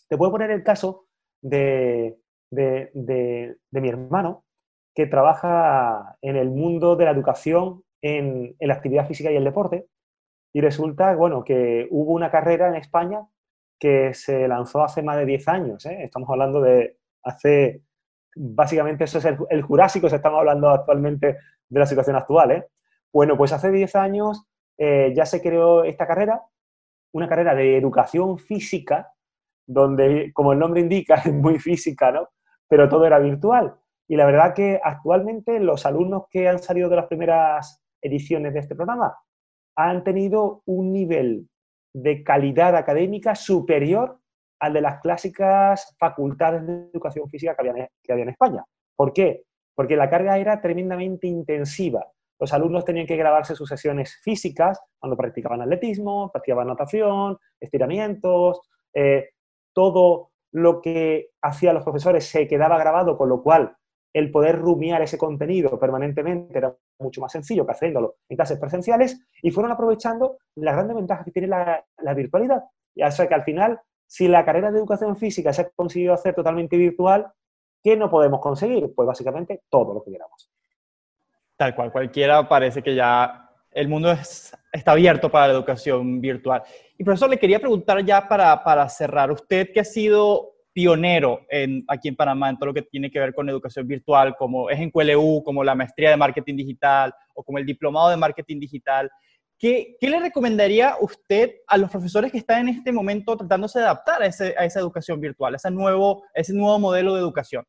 Te 0.08 0.16
puedo 0.16 0.32
poner 0.32 0.50
el 0.50 0.62
caso 0.62 1.06
de, 1.40 2.18
de, 2.50 2.90
de 2.92 3.80
mi 3.80 3.88
hermano, 3.88 4.44
que 4.94 5.06
trabaja 5.06 6.16
en 6.20 6.36
el 6.36 6.50
mundo 6.50 6.96
de 6.96 7.06
la 7.06 7.12
educación 7.12 7.82
en, 8.02 8.56
la 8.60 8.74
actividad 8.74 9.06
física 9.06 9.30
y 9.30 9.36
el 9.36 9.44
deporte. 9.44 9.86
Y 10.52 10.60
resulta, 10.60 11.14
bueno, 11.14 11.44
que 11.44 11.88
hubo 11.90 12.12
una 12.12 12.30
carrera 12.30 12.68
en 12.68 12.74
España 12.74 13.26
que 13.78 14.12
se 14.14 14.46
lanzó 14.48 14.84
hace 14.84 15.02
más 15.02 15.16
de 15.16 15.26
10 15.26 15.48
años. 15.48 15.86
¿eh? 15.86 16.04
Estamos 16.04 16.28
hablando 16.28 16.60
de 16.60 16.98
hace, 17.22 17.82
básicamente 18.34 19.04
eso 19.04 19.18
es 19.18 19.24
el, 19.50 19.62
Jurásico, 19.62 20.08
se 20.08 20.16
estamos 20.16 20.38
hablando 20.38 20.70
actualmente 20.70 21.38
de 21.68 21.80
la 21.80 21.86
situación 21.86 22.16
actual. 22.16 22.50
¿eh? 22.52 22.66
Bueno, 23.12 23.36
pues 23.36 23.52
hace 23.52 23.70
10 23.70 23.96
años 23.96 24.46
eh, 24.78 25.12
ya 25.14 25.26
se 25.26 25.42
creó 25.42 25.84
esta 25.84 26.06
carrera, 26.06 26.42
una 27.12 27.28
carrera 27.28 27.54
de 27.54 27.76
educación 27.76 28.38
física, 28.38 29.12
donde, 29.66 30.32
como 30.32 30.52
el 30.52 30.58
nombre 30.58 30.80
indica, 30.80 31.14
es 31.24 31.32
muy 31.32 31.58
física, 31.58 32.10
¿no? 32.10 32.28
Pero 32.68 32.88
todo 32.88 33.06
era 33.06 33.18
virtual. 33.18 33.74
Y 34.08 34.16
la 34.16 34.26
verdad 34.26 34.54
que 34.54 34.80
actualmente 34.82 35.60
los 35.60 35.86
alumnos 35.86 36.24
que 36.30 36.48
han 36.48 36.58
salido 36.58 36.88
de 36.88 36.96
las 36.96 37.06
primeras 37.06 37.82
ediciones 38.00 38.52
de 38.52 38.60
este 38.60 38.74
programa 38.74 39.16
han 39.76 40.04
tenido 40.04 40.62
un 40.66 40.92
nivel 40.92 41.48
de 41.94 42.22
calidad 42.22 42.76
académica 42.76 43.34
superior 43.34 44.18
al 44.62 44.72
de 44.72 44.80
las 44.80 45.00
clásicas 45.00 45.94
facultades 45.98 46.66
de 46.66 46.88
educación 46.92 47.28
física 47.28 47.56
que 47.56 47.68
había, 47.68 47.88
que 48.02 48.12
había 48.12 48.22
en 48.22 48.30
España. 48.30 48.64
¿Por 48.94 49.12
qué? 49.12 49.42
Porque 49.74 49.96
la 49.96 50.08
carga 50.08 50.38
era 50.38 50.60
tremendamente 50.60 51.26
intensiva. 51.26 52.06
Los 52.38 52.52
alumnos 52.52 52.84
tenían 52.84 53.06
que 53.06 53.16
grabarse 53.16 53.56
sus 53.56 53.68
sesiones 53.68 54.20
físicas 54.22 54.80
cuando 55.00 55.16
practicaban 55.16 55.62
atletismo, 55.62 56.30
practicaban 56.30 56.68
natación, 56.68 57.38
estiramientos, 57.60 58.60
eh, 58.94 59.30
todo 59.72 60.30
lo 60.52 60.80
que 60.80 61.30
hacían 61.42 61.74
los 61.74 61.82
profesores 61.82 62.24
se 62.24 62.46
quedaba 62.46 62.78
grabado, 62.78 63.18
con 63.18 63.28
lo 63.28 63.42
cual 63.42 63.76
el 64.12 64.30
poder 64.30 64.60
rumiar 64.60 65.02
ese 65.02 65.18
contenido 65.18 65.76
permanentemente 65.76 66.56
era 66.56 66.76
mucho 67.00 67.20
más 67.20 67.32
sencillo 67.32 67.66
que 67.66 67.72
haciéndolo 67.72 68.16
en 68.28 68.36
clases 68.36 68.60
presenciales 68.60 69.26
y 69.42 69.50
fueron 69.50 69.72
aprovechando 69.72 70.36
las 70.54 70.74
grandes 70.74 70.96
ventajas 70.96 71.24
que 71.24 71.32
tiene 71.32 71.48
la, 71.48 72.14
virtualidad. 72.14 72.62
Ya 72.94 73.10
sea 73.10 73.26
que 73.26 73.34
al 73.34 73.42
final, 73.42 73.80
si 74.12 74.28
la 74.28 74.44
carrera 74.44 74.70
de 74.70 74.78
educación 74.78 75.16
física 75.16 75.54
se 75.54 75.62
ha 75.62 75.70
conseguido 75.70 76.12
hacer 76.12 76.34
totalmente 76.34 76.76
virtual, 76.76 77.32
¿qué 77.82 77.96
no 77.96 78.10
podemos 78.10 78.40
conseguir? 78.40 78.92
Pues 78.94 79.06
básicamente 79.06 79.62
todo 79.70 79.94
lo 79.94 80.04
que 80.04 80.12
queramos. 80.12 80.50
Tal 81.56 81.74
cual, 81.74 81.90
cualquiera 81.90 82.46
parece 82.46 82.82
que 82.82 82.94
ya 82.94 83.48
el 83.70 83.88
mundo 83.88 84.12
está 84.12 84.92
abierto 84.92 85.30
para 85.30 85.46
la 85.46 85.54
educación 85.54 86.20
virtual. 86.20 86.62
Y 86.98 87.04
profesor, 87.04 87.30
le 87.30 87.38
quería 87.38 87.58
preguntar 87.58 88.04
ya 88.04 88.28
para, 88.28 88.86
cerrar, 88.90 89.30
usted 89.30 89.72
que 89.72 89.80
ha 89.80 89.84
sido 89.84 90.56
pionero 90.74 91.46
en, 91.48 91.82
aquí 91.88 92.08
en 92.08 92.16
Panamá 92.16 92.50
en 92.50 92.58
todo 92.58 92.66
lo 92.66 92.74
que 92.74 92.82
tiene 92.82 93.10
que 93.10 93.18
ver 93.18 93.32
con 93.32 93.48
educación 93.48 93.88
virtual, 93.88 94.36
como 94.36 94.68
es 94.68 94.78
en 94.78 94.90
QLU, 94.90 95.42
como 95.42 95.64
la 95.64 95.74
maestría 95.74 96.10
de 96.10 96.18
marketing 96.18 96.56
digital 96.56 97.14
o 97.32 97.42
como 97.42 97.56
el 97.56 97.64
diplomado 97.64 98.10
de 98.10 98.18
marketing 98.18 98.60
digital. 98.60 99.10
¿Qué, 99.62 99.96
qué 100.00 100.10
le 100.10 100.18
recomendaría 100.18 100.96
usted 101.00 101.58
a 101.68 101.78
los 101.78 101.88
profesores 101.88 102.32
que 102.32 102.38
están 102.38 102.62
en 102.62 102.74
este 102.74 102.90
momento 102.90 103.36
tratándose 103.36 103.78
de 103.78 103.84
adaptar 103.84 104.20
a, 104.20 104.26
ese, 104.26 104.56
a 104.58 104.64
esa 104.64 104.80
educación 104.80 105.20
virtual, 105.20 105.54
a 105.54 105.56
ese 105.56 105.70
nuevo, 105.70 106.24
ese 106.34 106.52
nuevo 106.52 106.80
modelo 106.80 107.14
de 107.14 107.20
educación? 107.20 107.64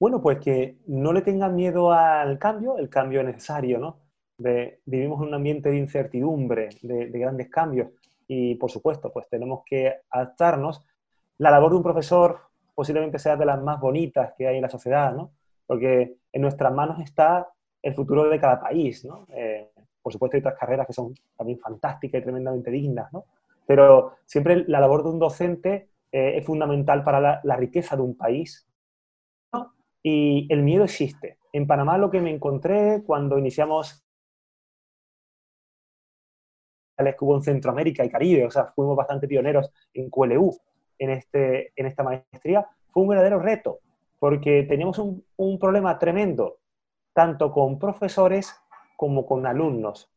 Bueno, 0.00 0.22
pues 0.22 0.38
que 0.38 0.78
no 0.86 1.12
le 1.12 1.20
tengan 1.20 1.54
miedo 1.54 1.92
al 1.92 2.38
cambio, 2.38 2.78
el 2.78 2.88
cambio 2.88 3.22
necesario, 3.22 3.78
¿no? 3.78 4.00
De, 4.38 4.80
vivimos 4.86 5.20
en 5.20 5.28
un 5.28 5.34
ambiente 5.34 5.68
de 5.68 5.76
incertidumbre, 5.76 6.70
de, 6.80 7.10
de 7.10 7.18
grandes 7.18 7.50
cambios 7.50 7.90
y, 8.26 8.54
por 8.54 8.70
supuesto, 8.70 9.12
pues 9.12 9.28
tenemos 9.28 9.60
que 9.66 9.96
adaptarnos 10.08 10.82
la 11.36 11.50
labor 11.50 11.72
de 11.72 11.76
un 11.76 11.82
profesor 11.82 12.40
posiblemente 12.74 13.18
sea 13.18 13.36
de 13.36 13.44
las 13.44 13.60
más 13.60 13.78
bonitas 13.78 14.32
que 14.38 14.48
hay 14.48 14.56
en 14.56 14.62
la 14.62 14.70
sociedad, 14.70 15.12
¿no? 15.12 15.32
Porque 15.66 16.16
en 16.32 16.40
nuestras 16.40 16.72
manos 16.72 17.00
está 17.00 17.46
el 17.82 17.94
futuro 17.94 18.30
de 18.30 18.40
cada 18.40 18.58
país, 18.58 19.04
¿no? 19.04 19.26
Eh, 19.28 19.69
por 20.10 20.14
supuesto 20.14 20.36
hay 20.36 20.40
otras 20.40 20.58
carreras 20.58 20.86
que 20.88 20.92
son 20.92 21.14
también 21.36 21.60
fantásticas 21.60 22.20
y 22.20 22.22
tremendamente 22.22 22.70
dignas, 22.70 23.12
¿no? 23.12 23.26
Pero 23.64 24.16
siempre 24.26 24.64
la 24.66 24.80
labor 24.80 25.04
de 25.04 25.10
un 25.10 25.20
docente 25.20 25.90
eh, 26.10 26.38
es 26.38 26.44
fundamental 26.44 27.04
para 27.04 27.40
la, 27.44 27.56
riqueza 27.56 27.94
de 27.94 28.02
un 28.02 28.16
país. 28.16 28.68
¿no? 29.52 29.74
Y 30.02 30.52
el 30.52 30.62
miedo 30.64 30.82
existe. 30.82 31.38
En 31.52 31.68
Panamá 31.68 31.96
lo 31.96 32.10
que 32.10 32.20
me 32.20 32.34
encontré 32.34 33.04
cuando 33.06 33.38
iniciamos 33.38 34.04
que 36.96 37.16
hubo 37.20 37.36
en 37.36 37.42
Centroamérica 37.42 38.04
y 38.04 38.10
Caribe, 38.10 38.44
o 38.44 38.50
sea, 38.50 38.72
fuimos 38.74 38.96
bastante 38.96 39.26
pioneros 39.26 39.72
en 39.94 40.10
QLU, 40.10 40.54
en, 40.98 41.10
este, 41.10 41.72
en 41.74 41.86
esta 41.86 42.02
maestría, 42.02 42.66
fue 42.90 43.04
un 43.04 43.08
verdadero 43.08 43.38
reto, 43.38 43.78
porque 44.18 44.64
teníamos 44.64 44.98
un, 44.98 45.24
un 45.36 45.58
problema 45.58 45.98
tremendo, 45.98 46.58
tanto 47.14 47.52
con 47.52 47.78
profesores 47.78 48.54
como 49.00 49.24
con 49.24 49.46
alumnos. 49.46 50.10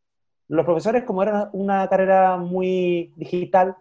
Los 0.49 0.65
profesores, 0.65 1.05
como 1.05 1.23
era 1.23 1.49
una 1.53 1.87
carrera 1.87 2.35
muy 2.35 3.13
digital, 3.15 3.77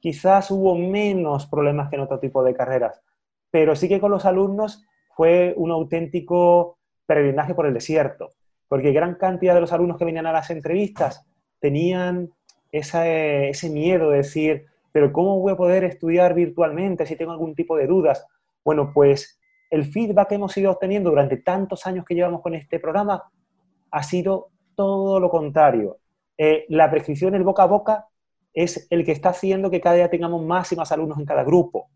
quizás 0.00 0.50
hubo 0.50 0.74
menos 0.74 1.44
problemas 1.46 1.90
que 1.90 1.96
en 1.96 2.00
otro 2.00 2.18
tipo 2.18 2.42
de 2.42 2.54
carreras, 2.54 3.02
pero 3.50 3.76
sí 3.76 3.86
que 3.86 4.00
con 4.00 4.10
los 4.10 4.24
alumnos 4.24 4.82
fue 5.14 5.52
un 5.58 5.72
auténtico 5.72 6.78
peregrinaje 7.04 7.54
por 7.54 7.66
el 7.66 7.74
desierto, 7.74 8.30
porque 8.66 8.92
gran 8.92 9.16
cantidad 9.16 9.52
de 9.52 9.60
los 9.60 9.74
alumnos 9.74 9.98
que 9.98 10.06
venían 10.06 10.24
a 10.24 10.32
las 10.32 10.48
entrevistas 10.48 11.26
tenían 11.60 12.30
ese 12.72 13.68
miedo 13.68 14.08
de 14.08 14.16
decir, 14.16 14.64
pero 14.90 15.12
¿cómo 15.12 15.38
voy 15.38 15.52
a 15.52 15.56
poder 15.58 15.84
estudiar 15.84 16.32
virtualmente 16.32 17.04
si 17.04 17.16
tengo 17.16 17.32
algún 17.32 17.54
tipo 17.54 17.76
de 17.76 17.86
dudas? 17.86 18.26
Bueno, 18.64 18.90
pues 18.94 19.38
el 19.68 19.84
feedback 19.84 20.30
que 20.30 20.36
hemos 20.36 20.56
ido 20.56 20.70
obteniendo 20.70 21.10
durante 21.10 21.36
tantos 21.36 21.86
años 21.86 22.06
que 22.06 22.14
llevamos 22.14 22.40
con 22.40 22.54
este 22.54 22.80
programa 22.80 23.22
ha 23.96 24.02
sido 24.02 24.50
todo 24.74 25.18
lo 25.20 25.30
contrario. 25.30 26.00
Eh, 26.36 26.66
la 26.68 26.90
prescripción, 26.90 27.34
el 27.34 27.44
boca 27.44 27.62
a 27.62 27.66
boca, 27.66 28.06
es 28.52 28.86
el 28.90 29.06
que 29.06 29.12
está 29.12 29.30
haciendo 29.30 29.70
que 29.70 29.80
cada 29.80 29.96
día 29.96 30.10
tengamos 30.10 30.44
más 30.44 30.70
y 30.70 30.76
más 30.76 30.92
alumnos 30.92 31.18
en 31.18 31.24
cada 31.24 31.44
grupo. 31.44 31.88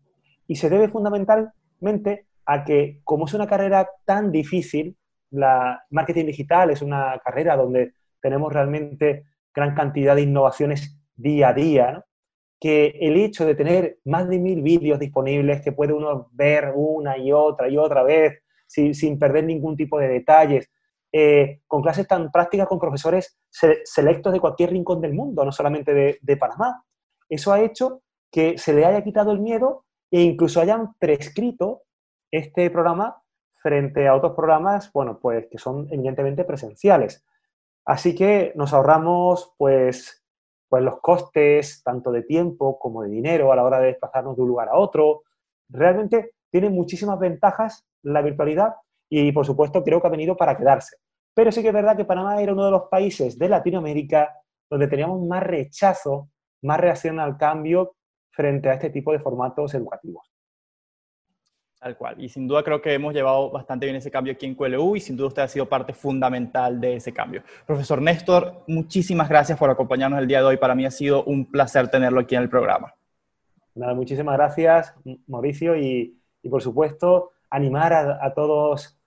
Y 0.47 0.55
se 0.55 0.67
debe 0.67 0.89
fundamentalmente 0.89 2.25
a 2.45 2.63
que 2.63 3.01
como 3.03 3.25
es 3.25 3.35
una 3.35 3.45
carrera 3.45 3.87
tan 4.03 4.31
difícil, 4.31 4.97
la 5.29 5.83
marketing 5.91 6.25
digital 6.25 6.71
es 6.71 6.81
una 6.81 7.21
carrera 7.23 7.55
donde 7.55 7.93
tenemos 8.19 8.51
realmente 8.51 9.25
gran 9.53 9.75
cantidad 9.75 10.15
de 10.15 10.23
innovaciones 10.23 10.99
día 11.15 11.49
a 11.49 11.53
día, 11.53 12.05
que 12.59 12.97
el 12.99 13.15
hecho 13.15 13.45
de 13.45 13.53
tener 13.53 13.99
más 14.05 14.27
de 14.27 14.39
mil 14.39 14.63
vídeos 14.63 14.97
disponibles 14.97 15.61
que 15.61 15.71
puede 15.71 15.93
uno 15.93 16.29
ver 16.31 16.73
una 16.73 17.15
y 17.19 17.31
otra 17.31 17.69
y 17.69 17.77
otra 17.77 18.01
vez 18.01 18.41
sin, 18.65 19.19
perder 19.19 19.43
ningún 19.43 19.77
tipo 19.77 19.99
de 19.99 20.07
detalles, 20.07 20.71
eh, 21.11 21.61
con 21.67 21.81
clases 21.81 22.07
tan 22.07 22.31
prácticas 22.31 22.67
con 22.67 22.79
profesores 22.79 23.37
selectos 23.49 24.31
de 24.31 24.39
cualquier 24.39 24.71
rincón 24.71 25.01
del 25.01 25.13
mundo, 25.13 25.43
no 25.43 25.51
solamente 25.51 25.93
de, 25.93 26.19
de, 26.21 26.37
Panamá. 26.37 26.83
Eso 27.27 27.51
ha 27.51 27.61
hecho 27.61 28.01
que 28.31 28.57
se 28.57 28.73
le 28.73 28.85
haya 28.85 29.03
quitado 29.03 29.31
el 29.31 29.39
miedo 29.39 29.85
e 30.09 30.21
incluso 30.21 30.61
hayan 30.61 30.93
prescrito 30.95 31.83
este 32.31 32.69
programa 32.69 33.21
frente 33.61 34.07
a 34.07 34.15
otros 34.15 34.33
programas, 34.33 34.91
bueno, 34.91 35.19
pues 35.19 35.47
que 35.51 35.57
son 35.57 35.87
evidentemente 35.91 36.43
presenciales. 36.45 37.23
Así 37.85 38.15
que 38.15 38.53
nos 38.55 38.73
ahorramos, 38.73 39.53
pues, 39.57 40.23
pues 40.69 40.83
los 40.83 40.99
costes 40.99 41.83
tanto 41.83 42.11
de 42.11 42.23
tiempo 42.23 42.79
como 42.79 43.03
de 43.03 43.09
dinero 43.09 43.51
a 43.51 43.55
la 43.55 43.63
hora 43.63 43.79
de 43.79 43.87
desplazarnos 43.87 44.35
de 44.35 44.43
un 44.43 44.47
lugar 44.47 44.69
a 44.69 44.77
otro. 44.77 45.23
Realmente 45.69 46.35
tiene 46.49 46.69
muchísimas 46.69 47.19
ventajas 47.19 47.85
la 48.03 48.21
virtualidad 48.21 48.75
y, 49.13 49.31
por 49.33 49.45
supuesto, 49.45 49.83
creo 49.83 50.01
que 50.01 50.07
ha 50.07 50.11
venido 50.11 50.37
para 50.37 50.55
quedarse. 50.55 50.95
Pero 51.33 51.51
sí 51.51 51.61
que 51.61 51.67
es 51.67 51.73
verdad 51.73 51.97
que 51.97 52.05
Panamá 52.05 52.41
era 52.41 52.53
uno 52.53 52.65
de 52.65 52.71
los 52.71 52.83
países 52.89 53.37
de 53.37 53.49
Latinoamérica 53.49 54.33
donde 54.69 54.87
teníamos 54.87 55.21
más 55.27 55.43
rechazo, 55.43 56.29
más 56.61 56.79
reacción 56.79 57.19
al 57.19 57.37
cambio 57.37 57.95
frente 58.29 58.69
a 58.69 58.73
este 58.73 58.89
tipo 58.89 59.11
de 59.11 59.19
formatos 59.19 59.73
educativos. 59.73 60.31
Tal 61.77 61.97
cual. 61.97 62.23
Y 62.23 62.29
sin 62.29 62.47
duda 62.47 62.63
creo 62.63 62.81
que 62.81 62.93
hemos 62.93 63.13
llevado 63.13 63.51
bastante 63.51 63.85
bien 63.85 63.97
ese 63.97 64.09
cambio 64.09 64.31
aquí 64.31 64.45
en 64.45 64.55
QLU 64.55 64.95
y 64.95 65.01
sin 65.01 65.17
duda 65.17 65.27
usted 65.27 65.41
ha 65.41 65.47
sido 65.49 65.67
parte 65.67 65.93
fundamental 65.93 66.79
de 66.79 66.95
ese 66.95 67.11
cambio. 67.11 67.43
Profesor 67.67 68.01
Néstor, 68.01 68.63
muchísimas 68.67 69.27
gracias 69.27 69.59
por 69.59 69.69
acompañarnos 69.69 70.21
el 70.21 70.27
día 70.27 70.39
de 70.39 70.45
hoy. 70.45 70.57
Para 70.57 70.73
mí 70.73 70.85
ha 70.85 70.91
sido 70.91 71.25
un 71.25 71.51
placer 71.51 71.89
tenerlo 71.89 72.21
aquí 72.21 72.35
en 72.35 72.43
el 72.43 72.49
programa. 72.49 72.93
Nada, 73.75 73.93
muchísimas 73.93 74.37
gracias, 74.37 74.93
Mauricio, 75.27 75.75
y, 75.75 76.17
por 76.49 76.61
supuesto 76.61 77.31
animar 77.51 77.93
a, 77.93 78.33
todos, 78.33 78.97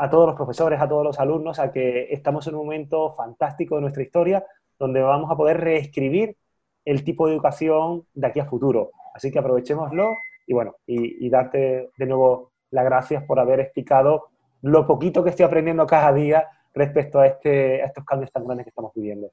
a 0.00 0.08
todos 0.08 0.28
los 0.28 0.34
profesores, 0.34 0.80
a 0.80 0.88
todos 0.88 1.04
los 1.04 1.20
alumnos, 1.20 1.58
a 1.58 1.70
que 1.70 2.08
estamos 2.10 2.46
en 2.46 2.54
un 2.54 2.62
momento 2.64 3.14
fantástico 3.14 3.74
de 3.74 3.82
nuestra 3.82 4.02
historia 4.02 4.46
donde 4.78 5.02
vamos 5.02 5.30
a 5.30 5.36
poder 5.36 5.60
reescribir 5.60 6.38
el 6.86 7.04
tipo 7.04 7.26
de 7.26 7.34
educación 7.34 8.06
de 8.14 8.26
aquí 8.26 8.40
a 8.40 8.46
futuro. 8.46 8.92
Así 9.14 9.30
que 9.30 9.38
aprovechémoslo 9.38 10.14
y 10.46 10.54
bueno, 10.54 10.76
y, 10.86 11.28
darte 11.28 11.90
de 11.98 12.06
nuevo 12.06 12.50
las 12.70 12.86
gracias 12.86 13.24
por 13.24 13.38
haber 13.40 13.60
explicado 13.60 14.28
lo 14.62 14.86
poquito 14.86 15.22
que 15.22 15.30
estoy 15.30 15.44
aprendiendo 15.44 15.86
cada 15.86 16.14
día 16.14 16.48
respecto 16.72 17.20
a, 17.20 17.26
este, 17.26 17.82
a 17.82 17.86
estos 17.86 18.04
cambios 18.06 18.32
tan 18.32 18.46
grandes 18.46 18.64
que 18.64 18.70
estamos 18.70 18.92
viviendo. 18.94 19.30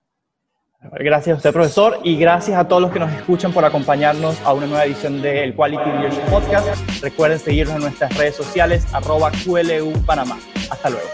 Gracias 0.82 1.34
a 1.34 1.38
usted, 1.38 1.52
profesor, 1.52 2.00
y 2.04 2.18
gracias 2.18 2.58
a 2.58 2.68
todos 2.68 2.82
los 2.82 2.92
que 2.92 3.00
nos 3.00 3.12
escuchan 3.12 3.52
por 3.52 3.66
acompañarnos 3.66 4.40
a 4.42 4.54
una 4.54 4.68
nueva 4.68 4.86
edición 4.86 5.22
del 5.22 5.56
Quality 5.56 5.84
Leadership 5.84 6.22
Podcast. 6.30 7.02
Recuerden 7.02 7.40
seguirnos 7.40 7.76
en 7.78 7.82
nuestras 7.82 8.16
redes 8.16 8.36
sociales, 8.36 8.86
arroba 8.94 9.32
QLU 9.32 9.94
Panamá. 10.06 10.38
Hasta 10.70 10.90
luego. 10.92 11.08